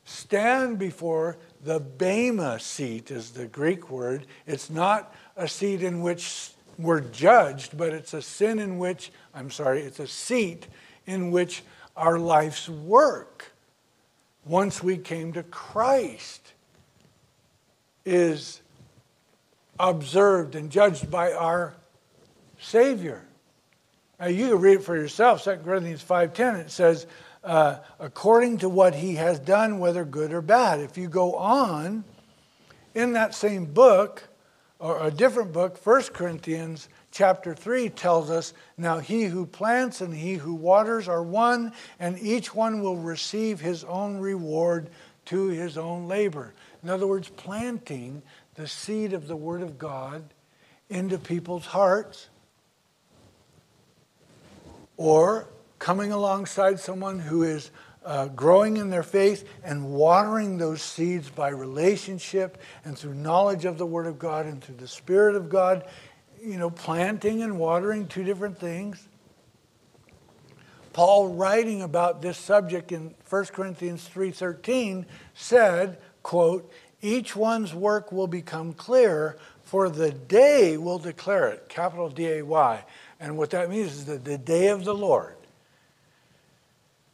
stand 0.05 0.79
before 0.79 1.37
the 1.63 1.79
Bema 1.79 2.59
seat 2.59 3.11
is 3.11 3.31
the 3.31 3.45
Greek 3.45 3.89
word. 3.89 4.25
It's 4.47 4.69
not 4.69 5.13
a 5.35 5.47
seat 5.47 5.83
in 5.83 6.01
which 6.01 6.51
we're 6.77 7.01
judged, 7.01 7.77
but 7.77 7.93
it's 7.93 8.13
a 8.13 8.21
sin 8.21 8.59
in 8.59 8.77
which, 8.77 9.11
I'm 9.33 9.51
sorry, 9.51 9.81
it's 9.81 9.99
a 9.99 10.07
seat 10.07 10.67
in 11.05 11.31
which 11.31 11.63
our 11.95 12.17
life's 12.17 12.67
work, 12.67 13.51
once 14.45 14.81
we 14.81 14.97
came 14.97 15.33
to 15.33 15.43
Christ, 15.43 16.53
is 18.05 18.61
observed 19.79 20.55
and 20.55 20.71
judged 20.71 21.11
by 21.11 21.33
our 21.33 21.75
Savior. 22.59 23.23
Now 24.19 24.27
you 24.27 24.49
can 24.49 24.59
read 24.59 24.77
it 24.77 24.83
for 24.83 24.95
yourself. 24.95 25.43
2 25.43 25.57
Corinthians 25.57 26.03
5.10, 26.03 26.59
it 26.59 26.71
says, 26.71 27.07
uh, 27.43 27.77
according 27.99 28.59
to 28.59 28.69
what 28.69 28.95
he 28.95 29.15
has 29.15 29.39
done, 29.39 29.79
whether 29.79 30.05
good 30.05 30.33
or 30.33 30.41
bad. 30.41 30.79
If 30.79 30.97
you 30.97 31.07
go 31.07 31.35
on 31.35 32.03
in 32.93 33.13
that 33.13 33.33
same 33.33 33.65
book, 33.65 34.23
or 34.81 35.05
a 35.05 35.11
different 35.11 35.53
book, 35.53 35.79
1 35.85 36.03
Corinthians 36.13 36.89
chapter 37.11 37.53
3 37.53 37.89
tells 37.89 38.31
us 38.31 38.53
now 38.77 38.97
he 38.97 39.25
who 39.25 39.45
plants 39.45 40.01
and 40.01 40.13
he 40.13 40.33
who 40.33 40.55
waters 40.55 41.07
are 41.07 41.21
one, 41.21 41.71
and 41.99 42.17
each 42.19 42.55
one 42.55 42.81
will 42.81 42.97
receive 42.97 43.59
his 43.59 43.83
own 43.83 44.17
reward 44.17 44.89
to 45.25 45.47
his 45.49 45.77
own 45.77 46.07
labor. 46.07 46.53
In 46.81 46.89
other 46.89 47.05
words, 47.05 47.29
planting 47.29 48.23
the 48.55 48.67
seed 48.67 49.13
of 49.13 49.27
the 49.27 49.35
Word 49.35 49.61
of 49.61 49.77
God 49.77 50.23
into 50.89 51.17
people's 51.19 51.67
hearts, 51.67 52.27
or 54.97 55.47
coming 55.81 56.11
alongside 56.11 56.79
someone 56.79 57.17
who 57.17 57.41
is 57.41 57.71
uh, 58.05 58.27
growing 58.27 58.77
in 58.77 58.91
their 58.91 59.01
faith 59.01 59.49
and 59.63 59.83
watering 59.91 60.57
those 60.57 60.79
seeds 60.79 61.27
by 61.27 61.49
relationship 61.49 62.59
and 62.85 62.95
through 62.95 63.15
knowledge 63.15 63.65
of 63.65 63.79
the 63.79 63.85
Word 63.85 64.05
of 64.05 64.19
God 64.19 64.45
and 64.45 64.63
through 64.63 64.75
the 64.75 64.87
Spirit 64.87 65.35
of 65.35 65.49
God, 65.49 65.83
you 66.39 66.57
know, 66.57 66.69
planting 66.69 67.41
and 67.41 67.57
watering, 67.57 68.05
two 68.05 68.23
different 68.23 68.59
things. 68.59 69.07
Paul 70.93 71.29
writing 71.29 71.81
about 71.81 72.21
this 72.21 72.37
subject 72.37 72.91
in 72.91 73.15
1 73.27 73.45
Corinthians 73.45 74.07
3:13 74.13 75.05
said, 75.33 75.97
quote, 76.21 76.71
each 77.01 77.35
one's 77.35 77.73
work 77.73 78.11
will 78.11 78.27
become 78.27 78.73
clear, 78.73 79.35
for 79.63 79.89
the 79.89 80.11
day 80.11 80.77
will 80.77 80.99
declare 80.99 81.47
it, 81.47 81.69
capital 81.69 82.07
D 82.07 82.27
A 82.27 82.41
Y. 82.43 82.85
And 83.19 83.35
what 83.35 83.49
that 83.49 83.71
means 83.71 83.93
is 83.93 84.05
that 84.05 84.23
the 84.23 84.37
day 84.37 84.67
of 84.67 84.85
the 84.85 84.93
Lord 84.93 85.37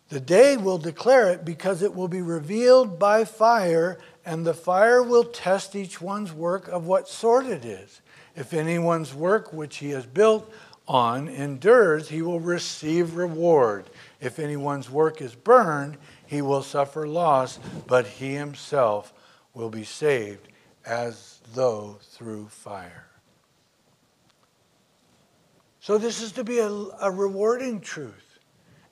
the 0.09 0.19
day 0.19 0.55
will 0.55 0.77
declare 0.77 1.31
it 1.31 1.43
because 1.43 1.81
it 1.81 1.93
will 1.93 2.07
be 2.07 2.21
revealed 2.21 2.97
by 2.97 3.25
fire, 3.25 3.97
and 4.25 4.45
the 4.45 4.53
fire 4.53 5.03
will 5.03 5.25
test 5.25 5.75
each 5.75 5.99
one's 5.99 6.31
work 6.31 6.67
of 6.69 6.85
what 6.85 7.09
sort 7.09 7.45
it 7.45 7.65
is. 7.65 8.01
If 8.35 8.53
anyone's 8.53 9.13
work 9.13 9.51
which 9.51 9.77
he 9.77 9.89
has 9.89 10.05
built 10.05 10.49
on 10.87 11.27
endures, 11.27 12.07
he 12.07 12.21
will 12.21 12.39
receive 12.39 13.17
reward. 13.17 13.89
If 14.21 14.39
anyone's 14.39 14.89
work 14.89 15.21
is 15.21 15.35
burned, 15.35 15.97
he 16.25 16.41
will 16.41 16.63
suffer 16.63 17.07
loss, 17.07 17.59
but 17.87 18.07
he 18.07 18.33
himself 18.33 19.13
will 19.53 19.69
be 19.69 19.83
saved 19.83 20.47
as 20.85 21.39
though 21.53 21.97
through 22.01 22.47
fire. 22.47 23.07
So, 25.81 25.97
this 25.97 26.21
is 26.21 26.33
to 26.33 26.43
be 26.43 26.59
a, 26.59 26.69
a 26.69 27.11
rewarding 27.11 27.79
truth 27.79 28.26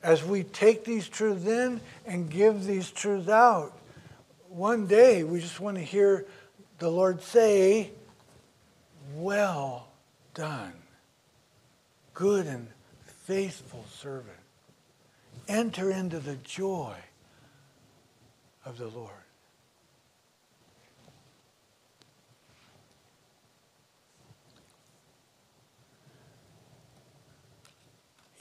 as 0.06 0.24
we 0.24 0.44
take 0.44 0.84
these 0.84 1.10
truths 1.10 1.48
in 1.48 1.82
and 2.06 2.30
give 2.30 2.64
these 2.66 2.92
truths 2.92 3.28
out, 3.28 3.74
one 4.50 4.86
day 4.86 5.24
we 5.24 5.40
just 5.40 5.60
want 5.60 5.78
to 5.78 5.84
hear 5.84 6.28
the 6.78 6.90
Lord 6.92 7.24
say, 7.24 7.90
Well 9.16 9.88
done, 10.36 10.74
good 12.14 12.46
and 12.46 12.68
faithful 13.24 13.84
servant. 13.92 14.30
Enter 15.48 15.90
into 15.90 16.20
the 16.20 16.36
joy 16.36 16.96
of 18.64 18.78
the 18.78 18.88
Lord. 18.88 19.25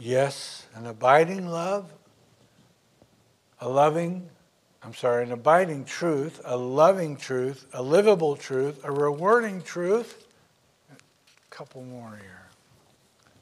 Yes, 0.05 0.67
an 0.75 0.85
abiding 0.85 1.47
love, 1.47 1.91
a 3.59 3.67
loving, 3.67 4.29
I'm 4.83 4.93
sorry, 4.93 5.25
an 5.25 5.33
abiding 5.33 5.87
truth, 5.87 6.43
a 6.45 6.59
loving 6.59 7.17
truth, 7.17 7.67
a 7.73 7.81
livable 7.81 8.37
truth, 8.37 8.85
a 8.85 8.93
rewarding 8.93 9.63
truth. 9.63 10.27
A 10.91 10.95
couple 11.49 11.83
more 11.85 12.19
here. 12.21 12.49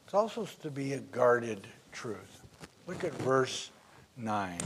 It's 0.04 0.14
also 0.14 0.46
to 0.62 0.70
be 0.70 0.92
a 0.92 1.00
guarded 1.00 1.66
truth. 1.90 2.42
Look 2.86 3.02
at 3.02 3.12
verse 3.14 3.72
9. 4.16 4.60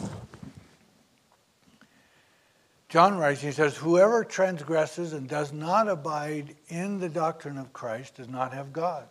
John 2.91 3.17
writes, 3.17 3.41
he 3.41 3.53
says, 3.53 3.75
Whoever 3.75 4.23
transgresses 4.23 5.15
and 5.15 5.27
does 5.27 5.51
not 5.51 5.89
abide 5.89 6.57
in 6.69 7.01
the 7.01 7.09
doctrine 7.09 7.57
of 7.57 7.73
Christ 7.73 8.17
does 8.17 8.29
not 8.29 8.53
have 8.53 8.75
God. 8.75 9.09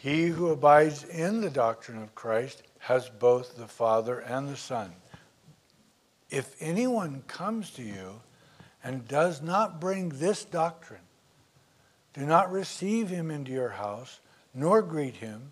He 0.00 0.26
who 0.26 0.50
abides 0.50 1.02
in 1.02 1.40
the 1.40 1.50
doctrine 1.50 2.00
of 2.00 2.14
Christ 2.14 2.62
has 2.78 3.08
both 3.08 3.56
the 3.56 3.66
Father 3.66 4.20
and 4.20 4.48
the 4.48 4.56
Son. 4.56 4.92
If 6.30 6.54
anyone 6.60 7.24
comes 7.26 7.70
to 7.70 7.82
you 7.82 8.20
and 8.84 9.08
does 9.08 9.42
not 9.42 9.80
bring 9.80 10.10
this 10.10 10.44
doctrine, 10.44 11.00
do 12.14 12.24
not 12.24 12.52
receive 12.52 13.08
him 13.08 13.32
into 13.32 13.50
your 13.50 13.70
house, 13.70 14.20
nor 14.54 14.82
greet 14.82 15.16
him, 15.16 15.50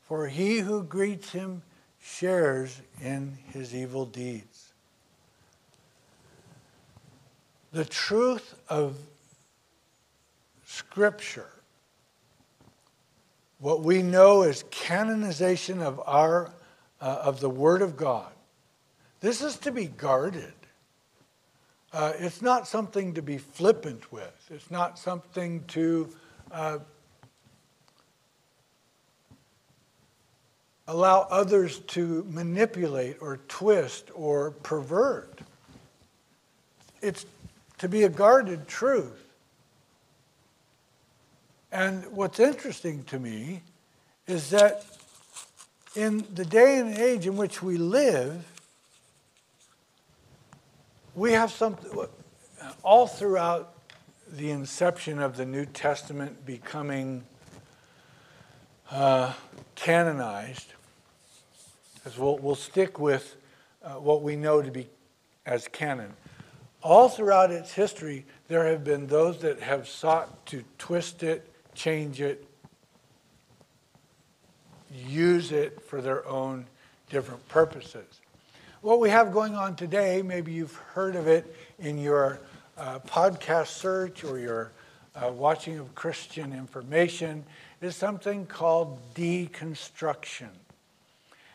for 0.00 0.28
he 0.28 0.60
who 0.60 0.82
greets 0.82 1.32
him 1.32 1.62
shares 2.00 2.80
in 3.02 3.36
his 3.52 3.74
evil 3.74 4.06
deeds. 4.06 4.72
The 7.72 7.84
truth 7.84 8.54
of 8.70 8.96
Scripture 10.64 11.57
what 13.58 13.82
we 13.82 14.02
know 14.02 14.42
is 14.42 14.64
canonization 14.70 15.82
of 15.82 16.00
our 16.06 16.52
uh, 17.00 17.20
of 17.22 17.40
the 17.40 17.50
Word 17.50 17.82
of 17.82 17.96
God. 17.96 18.30
This 19.20 19.42
is 19.42 19.56
to 19.58 19.72
be 19.72 19.86
guarded. 19.86 20.52
Uh, 21.92 22.12
it's 22.18 22.42
not 22.42 22.68
something 22.68 23.14
to 23.14 23.22
be 23.22 23.38
flippant 23.38 24.12
with. 24.12 24.50
It's 24.50 24.70
not 24.70 24.98
something 24.98 25.64
to 25.68 26.08
uh, 26.52 26.78
allow 30.86 31.26
others 31.30 31.80
to 31.80 32.24
manipulate 32.28 33.16
or 33.20 33.38
twist 33.48 34.10
or 34.14 34.50
pervert. 34.50 35.40
It's 37.00 37.26
to 37.78 37.88
be 37.88 38.02
a 38.02 38.08
guarded 38.08 38.68
truth. 38.68 39.27
And 41.70 42.06
what's 42.12 42.40
interesting 42.40 43.04
to 43.04 43.18
me 43.18 43.62
is 44.26 44.50
that 44.50 44.84
in 45.94 46.24
the 46.34 46.44
day 46.44 46.78
and 46.78 46.96
age 46.96 47.26
in 47.26 47.36
which 47.36 47.62
we 47.62 47.76
live, 47.76 48.44
we 51.14 51.32
have 51.32 51.50
something 51.50 51.90
all 52.82 53.06
throughout 53.06 53.74
the 54.30 54.50
inception 54.50 55.18
of 55.18 55.36
the 55.36 55.44
New 55.44 55.66
Testament 55.66 56.46
becoming 56.46 57.24
uh, 58.90 59.32
canonized, 59.74 60.72
as 62.04 62.18
we'll, 62.18 62.38
we'll 62.38 62.54
stick 62.54 62.98
with 62.98 63.36
uh, 63.82 63.94
what 63.94 64.22
we 64.22 64.36
know 64.36 64.62
to 64.62 64.70
be 64.70 64.86
as 65.44 65.68
canon. 65.68 66.14
All 66.82 67.08
throughout 67.08 67.50
its 67.50 67.72
history, 67.72 68.24
there 68.48 68.66
have 68.66 68.84
been 68.84 69.06
those 69.06 69.40
that 69.40 69.60
have 69.60 69.88
sought 69.88 70.46
to 70.46 70.64
twist 70.78 71.22
it 71.22 71.50
change 71.78 72.20
it, 72.20 72.44
use 75.06 75.52
it 75.52 75.80
for 75.80 76.02
their 76.02 76.26
own 76.26 76.66
different 77.08 77.46
purposes. 77.48 78.20
What 78.80 78.98
we 78.98 79.10
have 79.10 79.32
going 79.32 79.54
on 79.54 79.76
today, 79.76 80.20
maybe 80.22 80.52
you've 80.52 80.74
heard 80.74 81.14
of 81.14 81.28
it 81.28 81.54
in 81.78 81.96
your 81.96 82.40
uh, 82.76 82.98
podcast 83.06 83.68
search 83.68 84.24
or 84.24 84.38
your 84.40 84.72
uh, 85.14 85.30
watching 85.30 85.78
of 85.78 85.94
Christian 85.94 86.52
information, 86.52 87.44
is 87.80 87.94
something 87.94 88.44
called 88.46 88.98
deconstruction. 89.14 90.50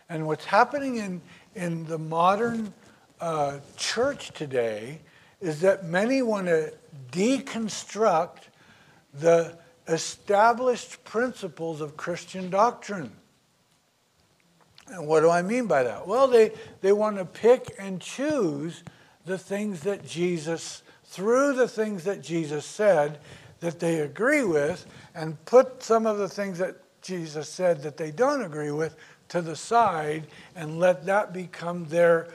And 0.08 0.26
what's 0.26 0.46
happening 0.46 0.98
in, 0.98 1.22
in 1.54 1.86
the 1.86 1.98
modern 1.98 2.74
uh, 3.20 3.60
church 3.76 4.32
today 4.32 5.00
is 5.42 5.60
that 5.62 5.86
many 5.86 6.22
want 6.22 6.48
to 6.48 6.74
deconstruct 7.12 8.44
the 9.14 9.58
established 9.88 11.04
principles 11.04 11.82
of 11.82 11.98
Christian 11.98 12.50
doctrine. 12.50 13.12
And 14.88 15.08
what 15.08 15.22
do 15.22 15.30
I 15.30 15.42
mean 15.42 15.68
by 15.68 15.84
that? 15.84 16.08
Well, 16.08 16.28
they, 16.28 16.52
they 16.82 16.92
want 16.92 17.18
to 17.18 17.26
pick 17.26 17.74
and 17.80 18.02
choose 18.02 18.84
the 19.26 19.38
things 19.38 19.82
that 19.82 20.06
Jesus, 20.06 20.84
through 21.06 21.54
the 21.54 21.68
things 21.68 22.04
that 22.04 22.22
Jesus 22.22 22.66
said 22.66 23.20
that 23.62 23.80
they 23.80 24.02
agree 24.02 24.44
with, 24.44 24.86
and 25.16 25.44
put 25.46 25.82
some 25.82 26.06
of 26.06 26.18
the 26.18 26.28
things 26.28 26.58
that 26.60 26.76
Jesus 27.02 27.48
said 27.48 27.82
that 27.84 27.98
they 27.98 28.12
don't 28.12 28.44
agree 28.44 28.72
with 28.72 28.96
to 29.30 29.42
the 29.42 29.56
side 29.56 30.28
and 30.56 30.80
let 30.80 31.06
that 31.06 31.34
become 31.34 31.86
their 31.86 32.28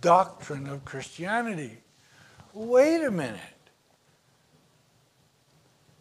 doctrine 0.00 0.66
of 0.66 0.84
Christianity. 0.84 1.78
Wait 2.52 3.02
a 3.02 3.10
minute 3.10 3.53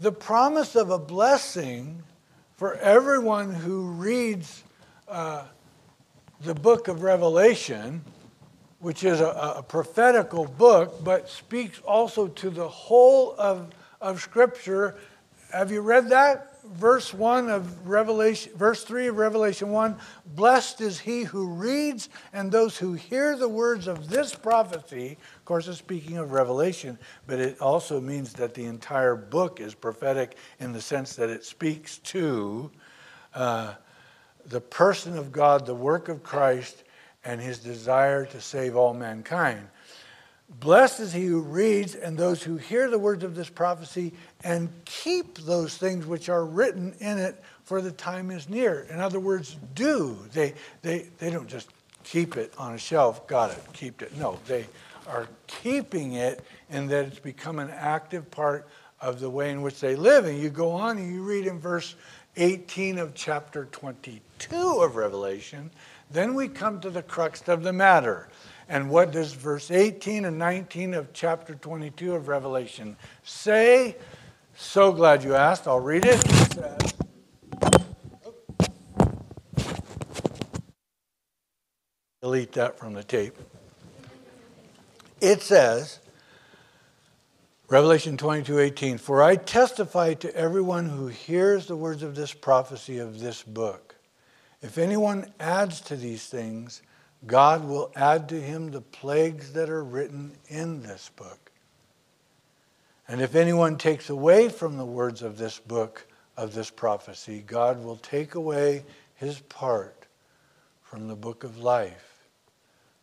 the 0.03 0.11
promise 0.11 0.75
of 0.75 0.89
a 0.89 0.99
blessing 0.99 2.03
for 2.57 2.73
everyone 2.75 3.53
who 3.53 3.87
reads 3.91 4.65
uh, 5.07 5.45
the 6.41 6.53
book 6.53 6.89
of 6.89 7.03
Revelation, 7.03 8.03
which 8.79 9.05
is 9.05 9.21
a, 9.21 9.53
a, 9.57 9.63
prophetical 9.63 10.43
book, 10.43 11.01
but 11.05 11.29
speaks 11.29 11.79
also 11.87 12.27
to 12.27 12.49
the 12.49 12.67
whole 12.67 13.33
of, 13.37 13.69
of 14.01 14.19
Scripture. 14.19 14.97
Have 15.53 15.71
you 15.71 15.81
read 15.81 16.09
that? 16.09 16.53
verse 16.65 17.13
1 17.13 17.49
of 17.49 17.87
Revelation, 17.87 18.51
verse 18.55 18.83
3 18.83 19.07
of 19.07 19.17
Revelation 19.17 19.69
1 19.69 19.97
Blessed 20.25 20.81
is 20.81 20.99
he 20.99 21.23
who 21.23 21.47
reads 21.47 22.09
and 22.31 22.51
those 22.51 22.77
who 22.77 22.93
hear 22.93 23.35
the 23.35 23.49
words 23.49 23.87
of 23.87 24.09
this 24.09 24.33
prophecy. 24.33 25.17
Of 25.37 25.45
course, 25.45 25.67
it's 25.67 25.77
speaking 25.77 26.17
of 26.17 26.31
Revelation, 26.31 26.97
but 27.27 27.39
it 27.39 27.59
also 27.61 27.99
means 27.99 28.33
that 28.33 28.53
the 28.53 28.65
entire 28.65 29.15
book 29.15 29.59
is 29.59 29.75
prophetic 29.75 30.37
in 30.59 30.71
the 30.71 30.81
sense 30.81 31.15
that 31.15 31.29
it 31.29 31.43
speaks 31.43 31.97
to 31.99 32.71
uh, 33.33 33.73
the 34.45 34.61
person 34.61 35.17
of 35.17 35.31
God, 35.31 35.65
the 35.65 35.75
work 35.75 36.09
of 36.09 36.23
Christ, 36.23 36.83
and 37.25 37.39
his 37.39 37.59
desire 37.59 38.25
to 38.25 38.41
save 38.41 38.75
all 38.75 38.93
mankind. 38.93 39.67
Blessed 40.49 40.99
is 40.99 41.13
he 41.13 41.25
who 41.25 41.41
reads 41.41 41.95
and 41.95 42.17
those 42.17 42.43
who 42.43 42.57
hear 42.57 42.89
the 42.89 42.99
words 42.99 43.23
of 43.23 43.35
this 43.35 43.49
prophecy 43.49 44.13
and 44.43 44.69
keep 44.85 45.37
those 45.39 45.77
things 45.77 46.05
which 46.05 46.29
are 46.29 46.45
written 46.45 46.93
in 46.99 47.17
it, 47.17 47.41
for 47.63 47.81
the 47.81 47.91
time 47.91 48.29
is 48.29 48.49
near. 48.49 48.81
In 48.89 48.99
other 48.99 49.19
words, 49.19 49.55
do. 49.73 50.17
They, 50.33 50.53
they, 50.81 51.07
they 51.17 51.29
don't 51.29 51.47
just 51.47 51.69
keep 52.03 52.37
it 52.37 52.53
on 52.57 52.73
a 52.73 52.77
shelf, 52.77 53.25
got 53.27 53.51
it, 53.51 53.63
keep 53.73 54.01
it. 54.01 54.15
No, 54.17 54.39
they 54.47 54.65
are 55.07 55.27
keeping 55.47 56.13
it 56.13 56.43
in 56.69 56.87
that 56.87 57.05
it's 57.05 57.19
become 57.19 57.59
an 57.59 57.69
active 57.69 58.29
part 58.29 58.67
of 59.01 59.19
the 59.19 59.29
way 59.29 59.51
in 59.51 59.61
which 59.61 59.79
they 59.79 59.95
live. 59.95 60.25
And 60.25 60.39
you 60.39 60.49
go 60.49 60.71
on 60.71 60.97
and 60.97 61.13
you 61.13 61.23
read 61.23 61.47
in 61.47 61.59
verse 61.59 61.95
18 62.37 62.97
of 62.97 63.13
chapter 63.13 63.65
22 63.65 64.55
of 64.55 64.95
Revelation, 64.95 65.71
then 66.09 66.33
we 66.33 66.47
come 66.47 66.79
to 66.81 66.89
the 66.89 67.03
crux 67.03 67.47
of 67.47 67.63
the 67.63 67.73
matter. 67.73 68.29
And 68.69 68.89
what 68.89 69.11
does 69.11 69.33
verse 69.33 69.71
18 69.71 70.25
and 70.25 70.37
19 70.37 70.93
of 70.93 71.13
chapter 71.13 71.55
22 71.55 72.15
of 72.15 72.27
Revelation 72.27 72.95
say? 73.23 73.95
So 74.55 74.91
glad 74.91 75.23
you 75.23 75.35
asked. 75.35 75.67
I'll 75.67 75.79
read 75.79 76.05
it. 76.05 76.23
It 76.25 76.53
says, 76.53 76.93
delete 82.21 82.53
that 82.53 82.77
from 82.77 82.93
the 82.93 83.03
tape. 83.03 83.37
It 85.19 85.41
says, 85.41 85.99
Revelation 87.69 88.17
22 88.17 88.59
18, 88.59 88.97
For 88.97 89.23
I 89.23 89.35
testify 89.35 90.13
to 90.15 90.35
everyone 90.35 90.89
who 90.89 91.07
hears 91.07 91.65
the 91.65 91.75
words 91.75 92.03
of 92.03 92.13
this 92.13 92.33
prophecy 92.33 92.99
of 92.99 93.19
this 93.19 93.41
book. 93.41 93.95
If 94.61 94.77
anyone 94.77 95.33
adds 95.39 95.81
to 95.81 95.95
these 95.95 96.27
things, 96.27 96.81
God 97.25 97.65
will 97.65 97.91
add 97.95 98.29
to 98.29 98.41
him 98.41 98.71
the 98.71 98.81
plagues 98.81 99.53
that 99.53 99.69
are 99.69 99.83
written 99.83 100.33
in 100.47 100.83
this 100.83 101.09
book. 101.15 101.51
And 103.07 103.21
if 103.21 103.35
anyone 103.35 103.77
takes 103.77 104.09
away 104.09 104.49
from 104.49 104.77
the 104.77 104.85
words 104.85 105.21
of 105.21 105.37
this 105.37 105.59
book, 105.59 106.05
of 106.35 106.53
this 106.53 106.69
prophecy, 106.69 107.43
God 107.45 107.83
will 107.83 107.97
take 107.97 108.35
away 108.35 108.83
his 109.15 109.39
part 109.39 110.05
from 110.81 111.07
the 111.07 111.15
book 111.15 111.43
of 111.43 111.57
life, 111.57 112.27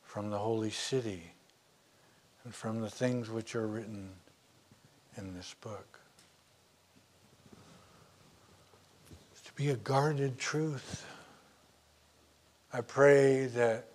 from 0.03 0.31
the 0.31 0.39
holy 0.39 0.71
city, 0.71 1.33
and 2.45 2.55
from 2.55 2.81
the 2.81 2.91
things 2.91 3.31
which 3.31 3.55
are 3.55 3.67
written 3.67 4.11
in 5.17 5.35
this 5.35 5.55
book. 5.61 5.99
To 9.45 9.57
be 9.57 9.71
a 9.71 9.77
guarded 9.77 10.39
truth. 10.39 11.05
I 12.73 12.81
pray 12.83 13.47
that, 13.47 13.90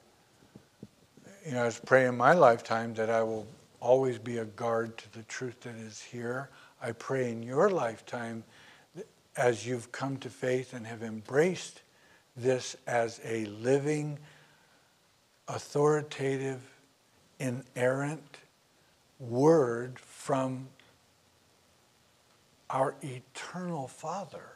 you 1.45 1.51
know, 1.51 1.61
I 1.61 1.65
was 1.65 1.79
praying 1.79 2.09
in 2.09 2.17
my 2.17 2.33
lifetime 2.33 2.95
that 2.95 3.09
I 3.09 3.21
will 3.21 3.45
always 3.79 4.17
be 4.17 4.39
a 4.39 4.45
guard 4.45 4.97
to 4.97 5.13
the 5.13 5.23
truth 5.23 5.61
that 5.61 5.75
is 5.75 6.01
here. 6.01 6.49
I 6.81 6.91
pray 6.91 7.31
in 7.31 7.43
your 7.43 7.69
lifetime, 7.69 8.43
as 9.37 9.65
you've 9.65 9.91
come 9.91 10.17
to 10.17 10.29
faith 10.29 10.73
and 10.73 10.87
have 10.87 11.03
embraced 11.03 11.83
this 12.35 12.75
as 12.87 13.21
a 13.23 13.45
living, 13.45 14.17
authoritative, 15.47 16.61
inerrant 17.39 18.37
word 19.19 19.99
from 19.99 20.67
our 22.71 22.95
eternal 23.03 23.87
Father 23.87 24.49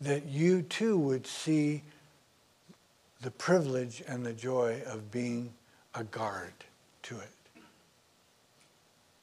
that 0.00 0.26
you 0.26 0.62
too 0.62 0.96
would 0.96 1.26
see 1.26 1.82
the 3.20 3.30
privilege 3.30 4.02
and 4.06 4.24
the 4.24 4.32
joy 4.32 4.82
of 4.86 5.10
being 5.10 5.52
a 5.94 6.04
guard 6.04 6.52
to 7.02 7.16
it. 7.16 7.62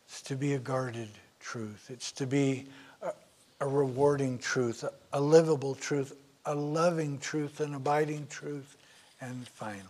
It's 0.07 0.21
to 0.23 0.35
be 0.35 0.53
a 0.53 0.59
guarded 0.59 1.09
truth. 1.39 1.89
It's 1.89 2.11
to 2.13 2.27
be 2.27 2.65
a, 3.01 3.11
a 3.59 3.67
rewarding 3.67 4.37
truth, 4.37 4.83
a, 4.83 4.91
a 5.13 5.21
livable 5.21 5.75
truth, 5.75 6.13
a 6.45 6.55
loving 6.55 7.17
truth, 7.19 7.59
an 7.59 7.73
abiding 7.73 8.27
truth, 8.27 8.77
and 9.21 9.47
finally. 9.47 9.83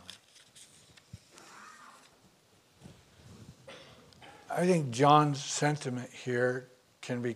I 4.50 4.66
think 4.66 4.92
John's 4.92 5.44
sentiment 5.44 6.10
here 6.12 6.68
can 7.02 7.22
be 7.22 7.36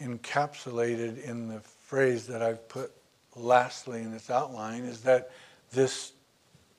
encapsulated 0.00 1.22
in 1.22 1.48
the 1.48 1.60
phrase 1.60 2.26
that 2.28 2.42
I've 2.42 2.68
put 2.68 2.92
lastly 3.36 4.00
in 4.00 4.12
this 4.12 4.30
outline 4.30 4.84
is 4.84 5.02
that 5.02 5.30
this 5.74 6.12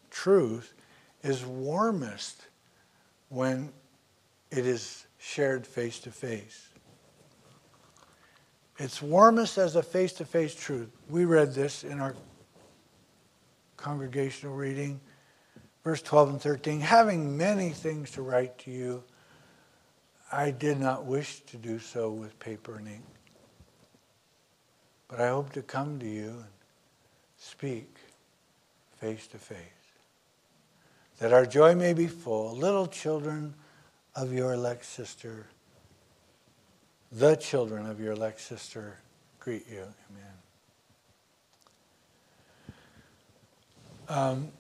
truth 0.10 0.74
is 1.24 1.46
warmest 1.46 2.48
when 3.30 3.72
it 4.52 4.66
is 4.66 5.06
shared 5.18 5.66
face 5.66 6.00
to 6.00 6.12
face. 6.12 6.70
It's 8.78 9.02
warmest 9.02 9.58
as 9.58 9.76
a 9.76 9.84
face 9.84 10.14
to 10.14 10.26
face 10.26 10.54
truth. 10.54 10.90
We 11.10 11.26
read 11.26 11.54
this 11.54 11.84
in 11.84 12.00
our 12.00 12.16
congregational 13.78 14.56
reading, 14.56 15.00
verse 15.84 16.02
12 16.02 16.30
and 16.30 16.42
13. 16.42 16.80
Having 16.82 17.38
many 17.38 17.70
things 17.70 18.12
to 18.12 18.22
write 18.22 18.58
to 18.60 18.72
you, 18.72 19.04
I 20.32 20.52
did 20.52 20.80
not 20.80 21.06
wish 21.06 21.40
to 21.42 21.58
do 21.58 21.80
so 21.80 22.12
with 22.12 22.38
paper 22.40 22.78
and 22.78 22.88
ink. 22.88 23.06
But 25.08 25.22
I 25.22 25.30
hope 25.30 25.54
to 25.54 25.62
come 25.62 26.00
to 26.00 26.08
you 26.08 26.30
and 26.30 26.46
speak 27.38 27.95
face 29.00 29.28
to 29.28 29.38
face, 29.38 29.58
that 31.20 31.34
our 31.34 31.46
joy 31.46 31.76
may 31.76 31.94
be 31.94 32.08
full. 32.08 32.56
Little 32.56 32.88
children 32.88 33.54
of 34.16 34.34
your 34.34 34.54
elect 34.54 34.86
sister, 34.86 35.48
the 37.12 37.36
children 37.36 37.86
of 37.86 38.00
your 38.00 38.14
elect 38.14 38.40
sister 38.42 38.98
greet 39.40 39.68
you. 39.70 39.84
Amen. 40.10 40.34
Um, 44.08 44.52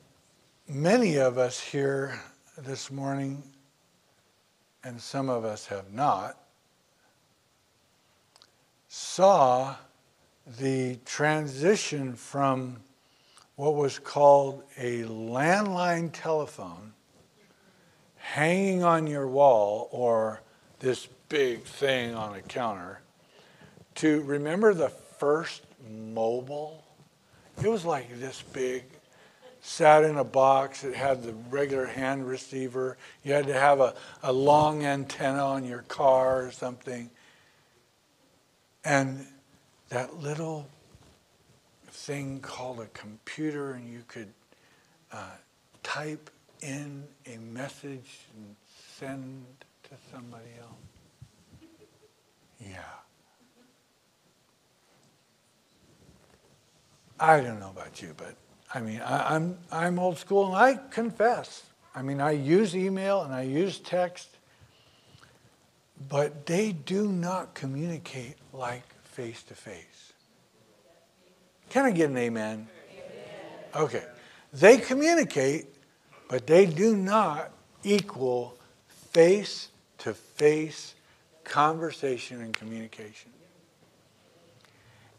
many 0.67 1.17
of 1.17 1.37
us 1.37 1.59
here 1.59 2.19
this 2.57 2.91
morning, 2.91 3.43
and 4.83 4.99
some 4.99 5.29
of 5.29 5.45
us 5.45 5.67
have 5.67 5.93
not, 5.93 6.37
saw 8.87 9.75
the 10.59 10.97
transition 11.05 12.13
from 12.15 12.77
what 13.55 13.75
was 13.75 13.99
called 13.99 14.63
a 14.77 15.03
landline 15.03 16.09
telephone 16.11 16.93
hanging 18.17 18.83
on 18.83 19.07
your 19.07 19.27
wall 19.27 19.87
or 19.91 20.41
this 20.79 21.07
big 21.29 21.63
thing 21.63 22.13
on 22.13 22.35
a 22.35 22.41
counter 22.41 23.01
to 23.95 24.21
remember 24.23 24.73
the 24.73 24.89
first 24.89 25.63
mobile? 25.89 26.83
It 27.63 27.69
was 27.69 27.85
like 27.85 28.19
this 28.19 28.41
big, 28.41 28.83
sat 29.61 30.03
in 30.03 30.17
a 30.17 30.23
box. 30.23 30.83
It 30.83 30.93
had 30.93 31.23
the 31.23 31.33
regular 31.49 31.85
hand 31.85 32.27
receiver. 32.27 32.97
You 33.23 33.33
had 33.33 33.47
to 33.47 33.53
have 33.53 33.79
a, 33.79 33.93
a 34.21 34.33
long 34.33 34.85
antenna 34.85 35.43
on 35.43 35.63
your 35.63 35.83
car 35.83 36.45
or 36.45 36.51
something. 36.51 37.09
And 38.83 39.25
that 39.89 40.19
little 40.19 40.67
thing 41.95 42.39
called 42.41 42.79
a 42.79 42.87
computer, 42.87 43.71
and 43.71 43.87
you 43.87 44.03
could 44.07 44.31
uh, 45.11 45.31
type 45.81 46.29
in 46.61 47.03
a 47.25 47.37
message 47.37 48.19
and 48.35 48.55
send 48.99 49.45
to 49.83 49.95
somebody 50.11 50.49
else. 50.59 51.69
Yeah. 52.59 52.79
I 57.19 57.39
don't 57.39 57.59
know 57.59 57.69
about 57.69 58.01
you, 58.01 58.13
but 58.17 58.35
I 58.73 58.81
mean, 58.81 58.99
I, 59.01 59.35
I'm, 59.35 59.57
I'm 59.71 59.97
old 59.99 60.17
school, 60.17 60.47
and 60.47 60.55
I 60.55 60.79
confess. 60.89 61.63
I 61.95 62.01
mean, 62.01 62.19
I 62.19 62.31
use 62.31 62.75
email 62.75 63.21
and 63.21 63.33
I 63.33 63.43
use 63.43 63.79
text, 63.79 64.27
but 66.09 66.45
they 66.45 66.73
do 66.73 67.07
not 67.07 67.53
communicate 67.53 68.35
like 68.51 68.83
face 69.05 69.43
to 69.43 69.55
face. 69.55 70.04
Can 71.69 71.85
I 71.85 71.91
get 71.91 72.09
an 72.09 72.17
amen? 72.17 72.67
Okay. 73.75 74.03
They 74.53 74.77
communicate, 74.77 75.67
but 76.29 76.47
they 76.47 76.65
do 76.65 76.95
not 76.95 77.51
equal 77.83 78.57
face 78.87 79.69
to 79.99 80.13
face 80.13 80.95
conversation 81.43 82.41
and 82.41 82.53
communication. 82.53 83.31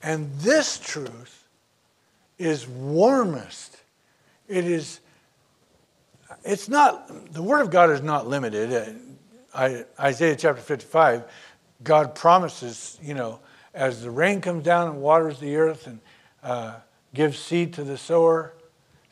And 0.02 0.32
this 0.34 0.78
truth 0.78 1.44
is 2.38 2.66
warmest. 2.66 3.76
It 4.48 4.64
is, 4.64 5.00
it's 6.44 6.68
not, 6.68 7.32
the 7.32 7.42
Word 7.42 7.62
of 7.62 7.70
God 7.70 7.90
is 7.90 8.02
not 8.02 8.26
limited. 8.26 8.94
Uh, 9.52 9.70
Isaiah 9.98 10.36
chapter 10.36 10.62
55, 10.62 11.24
God 11.82 12.14
promises, 12.14 12.98
you 13.02 13.14
know, 13.14 13.40
as 13.74 14.02
the 14.02 14.10
rain 14.10 14.40
comes 14.40 14.64
down 14.64 14.88
and 14.88 15.00
waters 15.00 15.38
the 15.38 15.56
earth 15.56 15.86
and 15.86 16.00
uh, 16.46 16.74
gives 17.12 17.38
seed 17.38 17.72
to 17.74 17.82
the 17.82 17.98
sower, 17.98 18.54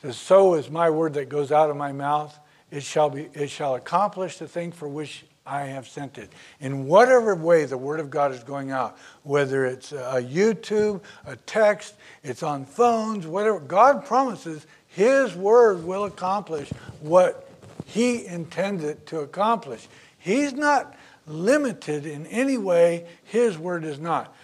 says, 0.01 0.17
"So 0.17 0.55
is 0.55 0.71
my 0.71 0.89
word 0.89 1.15
that 1.15 1.29
goes 1.29 1.51
out 1.51 1.69
of 1.69 1.77
my 1.77 1.91
mouth; 1.91 2.39
it 2.71 2.85
shall 2.85 3.11
be, 3.11 3.29
it 3.35 3.51
shall 3.51 3.75
accomplish 3.75 4.39
the 4.39 4.47
thing 4.47 4.71
for 4.71 4.87
which 4.87 5.25
I 5.45 5.63
have 5.63 5.89
sent 5.89 6.17
it." 6.17 6.33
In 6.61 6.87
whatever 6.87 7.35
way 7.35 7.65
the 7.65 7.77
word 7.77 7.99
of 7.99 8.09
God 8.09 8.31
is 8.31 8.45
going 8.45 8.71
out, 8.71 8.97
whether 9.25 9.67
it's 9.67 9.91
a 9.91 10.23
YouTube, 10.23 11.03
a 11.27 11.35
text, 11.35 11.95
it's 12.23 12.45
on 12.45 12.65
phones, 12.65 13.27
whatever, 13.27 13.59
God 13.59 14.05
promises 14.05 14.67
His 14.87 15.35
word 15.35 15.85
will 15.85 16.05
accomplish 16.05 16.71
what 17.01 17.51
He 17.85 18.25
intends 18.27 18.85
it 18.85 19.07
to 19.07 19.21
accomplish. 19.21 19.89
He's 20.19 20.53
not 20.53 20.95
limited 21.27 22.07
in 22.07 22.27
any 22.29 22.59
way. 22.59 23.07
His 23.25 23.59
word 23.59 23.85
is 23.85 23.99
not 23.99 24.35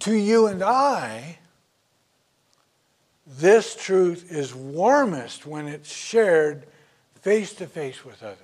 to 0.00 0.14
you 0.14 0.48
and 0.48 0.62
I, 0.62 1.38
this 3.38 3.74
truth 3.74 4.30
is 4.30 4.54
warmest 4.54 5.46
when 5.46 5.68
it's 5.68 5.92
shared 5.92 6.66
face 7.20 7.52
to 7.54 7.66
face 7.66 8.04
with 8.04 8.22
others. 8.22 8.38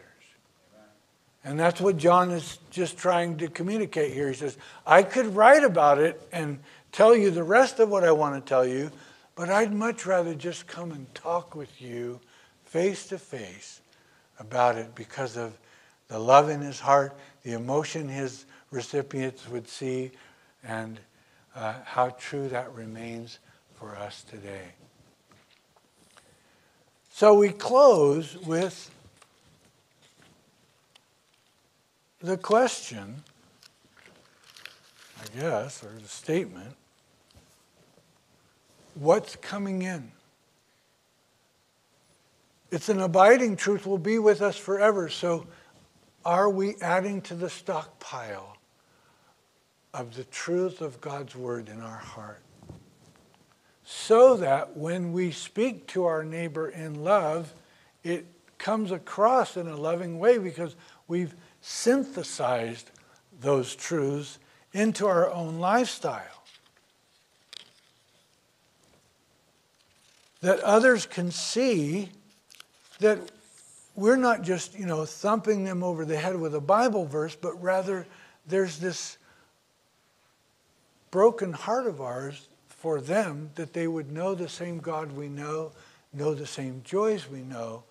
And 1.44 1.58
that's 1.58 1.80
what 1.80 1.96
John 1.96 2.30
is 2.30 2.58
just 2.70 2.98
trying 2.98 3.38
to 3.38 3.48
communicate 3.48 4.12
here. 4.12 4.28
He 4.28 4.34
says, 4.34 4.56
I 4.86 5.02
could 5.02 5.34
write 5.34 5.64
about 5.64 5.98
it 5.98 6.20
and 6.32 6.58
tell 6.92 7.16
you 7.16 7.30
the 7.30 7.42
rest 7.42 7.80
of 7.80 7.88
what 7.88 8.04
I 8.04 8.12
want 8.12 8.34
to 8.34 8.48
tell 8.48 8.66
you, 8.66 8.90
but 9.34 9.48
I'd 9.48 9.72
much 9.72 10.04
rather 10.04 10.34
just 10.34 10.66
come 10.66 10.92
and 10.92 11.12
talk 11.14 11.54
with 11.54 11.80
you 11.80 12.20
face 12.64 13.06
to 13.08 13.18
face 13.18 13.80
about 14.38 14.76
it 14.76 14.94
because 14.94 15.36
of 15.36 15.56
the 16.08 16.18
love 16.18 16.48
in 16.48 16.60
his 16.60 16.80
heart, 16.80 17.16
the 17.42 17.52
emotion 17.52 18.08
his 18.08 18.44
recipients 18.70 19.48
would 19.48 19.68
see, 19.68 20.10
and 20.64 20.98
uh, 21.54 21.74
how 21.84 22.10
true 22.10 22.48
that 22.48 22.72
remains 22.74 23.38
for 23.78 23.96
us 23.96 24.22
today. 24.22 24.72
So 27.10 27.34
we 27.34 27.50
close 27.50 28.36
with 28.36 28.90
the 32.20 32.36
question, 32.36 33.22
I 35.20 35.38
guess, 35.38 35.82
or 35.82 35.92
the 36.00 36.08
statement 36.08 36.74
what's 38.98 39.36
coming 39.36 39.82
in? 39.82 40.10
It's 42.70 42.88
an 42.88 43.00
abiding 43.00 43.56
truth, 43.56 43.86
will 43.86 43.98
be 43.98 44.18
with 44.18 44.42
us 44.42 44.56
forever. 44.56 45.08
So 45.08 45.46
are 46.24 46.50
we 46.50 46.74
adding 46.82 47.22
to 47.22 47.34
the 47.34 47.48
stockpile 47.48 48.56
of 49.94 50.14
the 50.14 50.24
truth 50.24 50.80
of 50.80 51.00
God's 51.00 51.34
word 51.34 51.68
in 51.68 51.80
our 51.80 51.96
heart? 51.96 52.42
So 53.90 54.36
that 54.36 54.76
when 54.76 55.14
we 55.14 55.30
speak 55.30 55.86
to 55.88 56.04
our 56.04 56.22
neighbor 56.22 56.68
in 56.68 57.04
love, 57.04 57.54
it 58.04 58.26
comes 58.58 58.92
across 58.92 59.56
in 59.56 59.66
a 59.66 59.78
loving 59.78 60.18
way 60.18 60.36
because 60.36 60.76
we've 61.06 61.34
synthesized 61.62 62.90
those 63.40 63.74
truths 63.74 64.38
into 64.74 65.06
our 65.06 65.30
own 65.30 65.58
lifestyle. 65.58 66.42
That 70.42 70.60
others 70.60 71.06
can 71.06 71.30
see 71.30 72.10
that 72.98 73.18
we're 73.94 74.16
not 74.16 74.42
just, 74.42 74.78
you 74.78 74.84
know, 74.84 75.06
thumping 75.06 75.64
them 75.64 75.82
over 75.82 76.04
the 76.04 76.18
head 76.18 76.38
with 76.38 76.54
a 76.54 76.60
Bible 76.60 77.06
verse, 77.06 77.34
but 77.34 77.60
rather 77.62 78.06
there's 78.46 78.78
this 78.78 79.16
broken 81.10 81.54
heart 81.54 81.86
of 81.86 82.02
ours 82.02 82.47
for 82.78 83.00
them 83.00 83.50
that 83.56 83.72
they 83.72 83.86
would 83.86 84.10
know 84.10 84.34
the 84.34 84.48
same 84.48 84.78
God 84.78 85.12
we 85.12 85.28
know, 85.28 85.72
know 86.12 86.34
the 86.34 86.46
same 86.46 86.80
joys 86.84 87.28
we 87.28 87.40
know, 87.40 87.82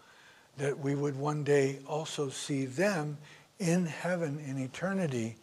that 0.58 0.80
we 0.80 0.96
would 0.96 1.16
one 1.16 1.44
day 1.44 1.80
also 1.86 2.30
see 2.30 2.66
them 2.66 3.18
in 3.60 3.86
heaven 3.86 4.40
in 4.46 4.58
eternity. 4.58 5.36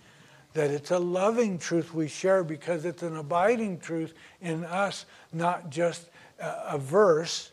That 0.54 0.70
it's 0.70 0.90
a 0.90 0.98
loving 0.98 1.58
truth 1.58 1.94
we 1.94 2.08
share 2.08 2.42
because 2.42 2.84
it's 2.84 3.02
an 3.02 3.16
abiding 3.16 3.78
truth 3.78 4.14
in 4.40 4.64
us, 4.64 5.06
not 5.32 5.70
just 5.70 6.08
a, 6.38 6.78
verse 6.78 7.52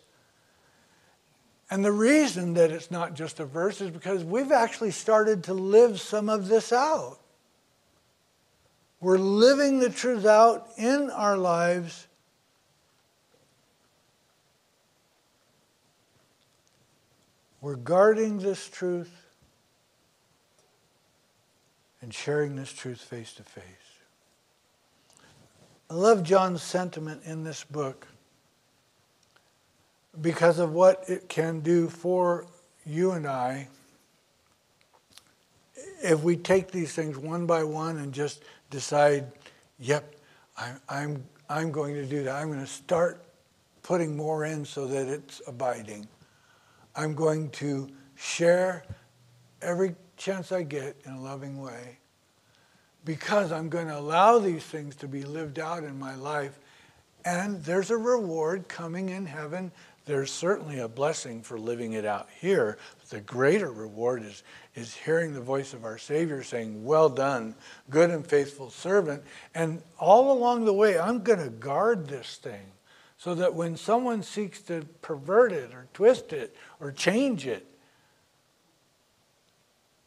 and 1.71 1.85
the 1.85 1.91
reason 1.93 2.53
that 2.55 2.69
it's 2.69 2.91
not 2.91 3.13
just 3.13 3.39
a 3.39 3.45
verse 3.45 3.79
is 3.79 3.89
because 3.89 4.25
we've 4.25 4.51
actually 4.51 4.91
started 4.91 5.45
to 5.45 5.53
live 5.53 6.01
some 6.01 6.27
of 6.27 6.49
this 6.49 6.73
out. 6.73 7.20
We're 9.01 9.17
living 9.17 9.79
the 9.79 9.89
truth 9.89 10.25
out 10.25 10.67
in 10.77 11.09
our 11.09 11.35
lives. 11.35 12.05
We're 17.61 17.75
guarding 17.75 18.37
this 18.37 18.69
truth 18.69 19.11
and 22.01 22.13
sharing 22.13 22.55
this 22.55 22.71
truth 22.71 23.01
face 23.01 23.33
to 23.33 23.43
face. 23.43 23.63
I 25.89 25.95
love 25.95 26.23
John's 26.23 26.61
sentiment 26.61 27.21
in 27.25 27.43
this 27.43 27.63
book 27.63 28.07
because 30.21 30.59
of 30.59 30.73
what 30.73 31.03
it 31.07 31.27
can 31.27 31.61
do 31.61 31.89
for 31.89 32.45
you 32.85 33.11
and 33.11 33.25
I 33.27 33.67
if 36.03 36.21
we 36.21 36.35
take 36.35 36.71
these 36.71 36.93
things 36.93 37.17
one 37.17 37.45
by 37.45 37.63
one 37.63 37.97
and 37.97 38.13
just 38.13 38.41
decide, 38.71 39.31
yep, 39.77 40.15
I'm, 40.57 40.81
I'm, 40.89 41.23
I'm 41.47 41.71
going 41.71 41.93
to 41.93 42.05
do 42.05 42.23
that. 42.23 42.35
I'm 42.35 42.47
going 42.47 42.59
to 42.59 42.65
start 42.65 43.23
putting 43.83 44.17
more 44.17 44.45
in 44.45 44.65
so 44.65 44.87
that 44.87 45.07
it's 45.07 45.41
abiding. 45.47 46.07
I'm 46.95 47.13
going 47.13 47.51
to 47.51 47.87
share 48.15 48.83
every 49.61 49.95
chance 50.17 50.51
I 50.51 50.63
get 50.63 50.97
in 51.05 51.13
a 51.13 51.21
loving 51.21 51.61
way 51.61 51.99
because 53.05 53.51
I'm 53.51 53.69
going 53.69 53.87
to 53.87 53.97
allow 53.97 54.39
these 54.39 54.63
things 54.63 54.95
to 54.97 55.07
be 55.07 55.23
lived 55.23 55.59
out 55.59 55.83
in 55.83 55.99
my 55.99 56.15
life. 56.15 56.57
And 57.23 57.63
there's 57.63 57.91
a 57.91 57.97
reward 57.97 58.67
coming 58.67 59.09
in 59.09 59.27
heaven 59.27 59.71
there's 60.05 60.31
certainly 60.31 60.79
a 60.79 60.87
blessing 60.87 61.41
for 61.41 61.59
living 61.59 61.93
it 61.93 62.05
out 62.05 62.27
here. 62.39 62.77
The 63.11 63.19
greater 63.19 63.69
reward 63.69 64.23
is, 64.23 64.41
is 64.73 64.95
hearing 64.95 65.33
the 65.33 65.41
voice 65.41 65.73
of 65.73 65.83
our 65.83 65.97
Savior 65.97 66.43
saying, 66.43 66.85
Well 66.85 67.09
done, 67.09 67.55
good 67.89 68.09
and 68.09 68.25
faithful 68.25 68.69
servant. 68.69 69.21
And 69.53 69.81
all 69.99 70.31
along 70.31 70.63
the 70.63 70.73
way, 70.73 70.97
I'm 70.97 71.21
going 71.21 71.43
to 71.43 71.49
guard 71.49 72.07
this 72.07 72.37
thing 72.37 72.71
so 73.17 73.35
that 73.35 73.53
when 73.53 73.75
someone 73.75 74.23
seeks 74.23 74.61
to 74.61 74.87
pervert 75.01 75.51
it 75.51 75.73
or 75.73 75.87
twist 75.93 76.31
it 76.31 76.55
or 76.79 76.93
change 76.93 77.45
it, 77.45 77.67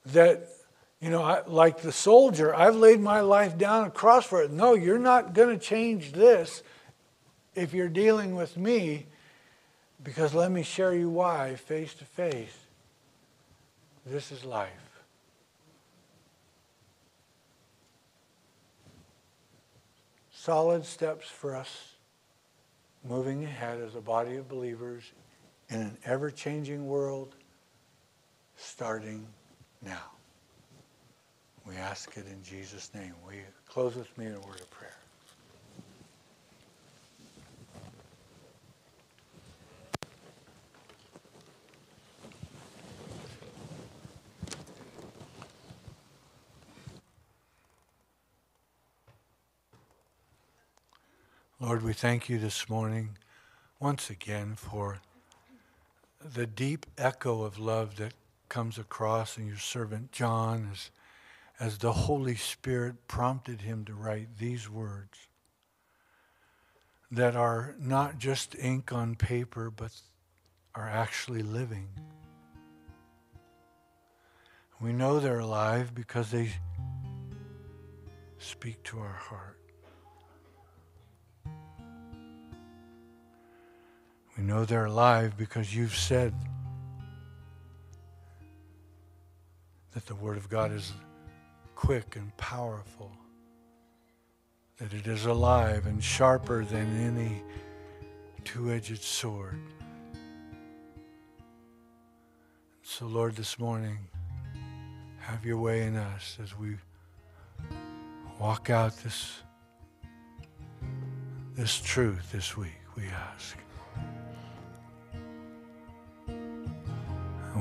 that, 0.06 0.48
you 0.98 1.10
know, 1.10 1.22
I, 1.22 1.42
like 1.46 1.82
the 1.82 1.92
soldier, 1.92 2.54
I've 2.54 2.76
laid 2.76 3.00
my 3.00 3.20
life 3.20 3.58
down 3.58 3.86
across 3.86 4.24
for 4.24 4.42
it. 4.42 4.50
No, 4.50 4.72
you're 4.72 4.98
not 4.98 5.34
going 5.34 5.50
to 5.50 5.62
change 5.62 6.12
this 6.12 6.62
if 7.54 7.74
you're 7.74 7.90
dealing 7.90 8.34
with 8.34 8.56
me 8.56 9.08
because 10.02 10.32
let 10.32 10.50
me 10.50 10.62
share 10.62 10.94
you 10.94 11.10
why, 11.10 11.56
face 11.56 11.92
to 11.96 12.06
face. 12.06 12.63
This 14.06 14.30
is 14.32 14.44
life. 14.44 14.70
Solid 20.30 20.84
steps 20.84 21.26
for 21.26 21.56
us 21.56 21.94
moving 23.02 23.44
ahead 23.44 23.80
as 23.80 23.94
a 23.94 24.00
body 24.00 24.36
of 24.36 24.48
believers 24.48 25.04
in 25.70 25.80
an 25.80 25.96
ever 26.04 26.30
changing 26.30 26.86
world 26.86 27.34
starting 28.56 29.26
now. 29.80 30.10
We 31.66 31.76
ask 31.76 32.14
it 32.18 32.26
in 32.26 32.42
Jesus' 32.42 32.90
name. 32.94 33.14
We 33.26 33.36
close 33.66 33.96
with 33.96 34.16
me 34.18 34.26
in 34.26 34.34
a 34.34 34.40
word 34.40 34.60
of 34.60 34.70
prayer. 34.70 34.93
Lord, 51.66 51.82
we 51.82 51.94
thank 51.94 52.28
you 52.28 52.38
this 52.38 52.68
morning 52.68 53.16
once 53.80 54.10
again 54.10 54.54
for 54.54 55.00
the 56.22 56.46
deep 56.46 56.84
echo 56.98 57.42
of 57.42 57.58
love 57.58 57.96
that 57.96 58.12
comes 58.50 58.76
across 58.76 59.38
in 59.38 59.46
your 59.46 59.56
servant 59.56 60.12
John 60.12 60.68
as, 60.70 60.90
as 61.58 61.78
the 61.78 61.92
Holy 61.92 62.36
Spirit 62.36 63.08
prompted 63.08 63.62
him 63.62 63.86
to 63.86 63.94
write 63.94 64.36
these 64.36 64.68
words 64.68 65.16
that 67.10 67.34
are 67.34 67.74
not 67.78 68.18
just 68.18 68.54
ink 68.58 68.92
on 68.92 69.14
paper, 69.14 69.70
but 69.70 69.92
are 70.74 70.90
actually 70.90 71.42
living. 71.42 71.88
We 74.82 74.92
know 74.92 75.18
they're 75.18 75.38
alive 75.38 75.94
because 75.94 76.30
they 76.30 76.50
speak 78.36 78.82
to 78.82 78.98
our 78.98 79.14
heart. 79.14 79.63
We 84.36 84.42
know 84.42 84.64
they're 84.64 84.86
alive 84.86 85.36
because 85.36 85.74
you've 85.74 85.94
said 85.94 86.34
that 89.92 90.06
the 90.06 90.14
Word 90.16 90.36
of 90.36 90.48
God 90.48 90.72
is 90.72 90.92
quick 91.76 92.16
and 92.16 92.36
powerful, 92.36 93.12
that 94.78 94.92
it 94.92 95.06
is 95.06 95.26
alive 95.26 95.86
and 95.86 96.02
sharper 96.02 96.64
than 96.64 97.00
any 97.00 97.42
two 98.44 98.72
edged 98.72 99.02
sword. 99.02 99.60
So, 102.82 103.06
Lord, 103.06 103.36
this 103.36 103.58
morning, 103.58 103.98
have 105.18 105.44
your 105.44 105.58
way 105.58 105.82
in 105.82 105.96
us 105.96 106.38
as 106.42 106.56
we 106.56 106.76
walk 108.38 108.68
out 108.68 108.96
this, 108.98 109.38
this 111.54 111.80
truth 111.80 112.30
this 112.30 112.56
week, 112.56 112.80
we 112.96 113.04
ask. 113.06 113.56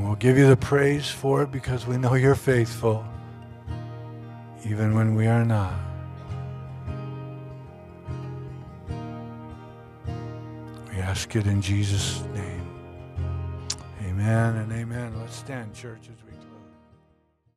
We'll 0.04 0.16
give 0.16 0.38
you 0.38 0.48
the 0.48 0.58
praise 0.58 1.10
for 1.10 1.44
it 1.44 1.52
because 1.52 1.88
we 1.88 1.98
know 1.98 2.16
you're 2.16 2.36
faithful, 2.36 3.06
even 4.66 4.96
when 4.96 5.16
we 5.16 5.28
are 5.28 5.46
not. 5.46 5.74
We 10.90 10.98
ask 11.00 11.34
it 11.38 11.48
in 11.48 11.62
Jesus' 11.62 12.22
name. 12.34 12.68
Amen 14.04 14.58
and 14.58 14.72
amen. 14.74 15.18
Let's 15.20 15.38
stand, 15.38 15.74
church, 15.74 16.10
as 16.12 16.22
we 16.30 16.33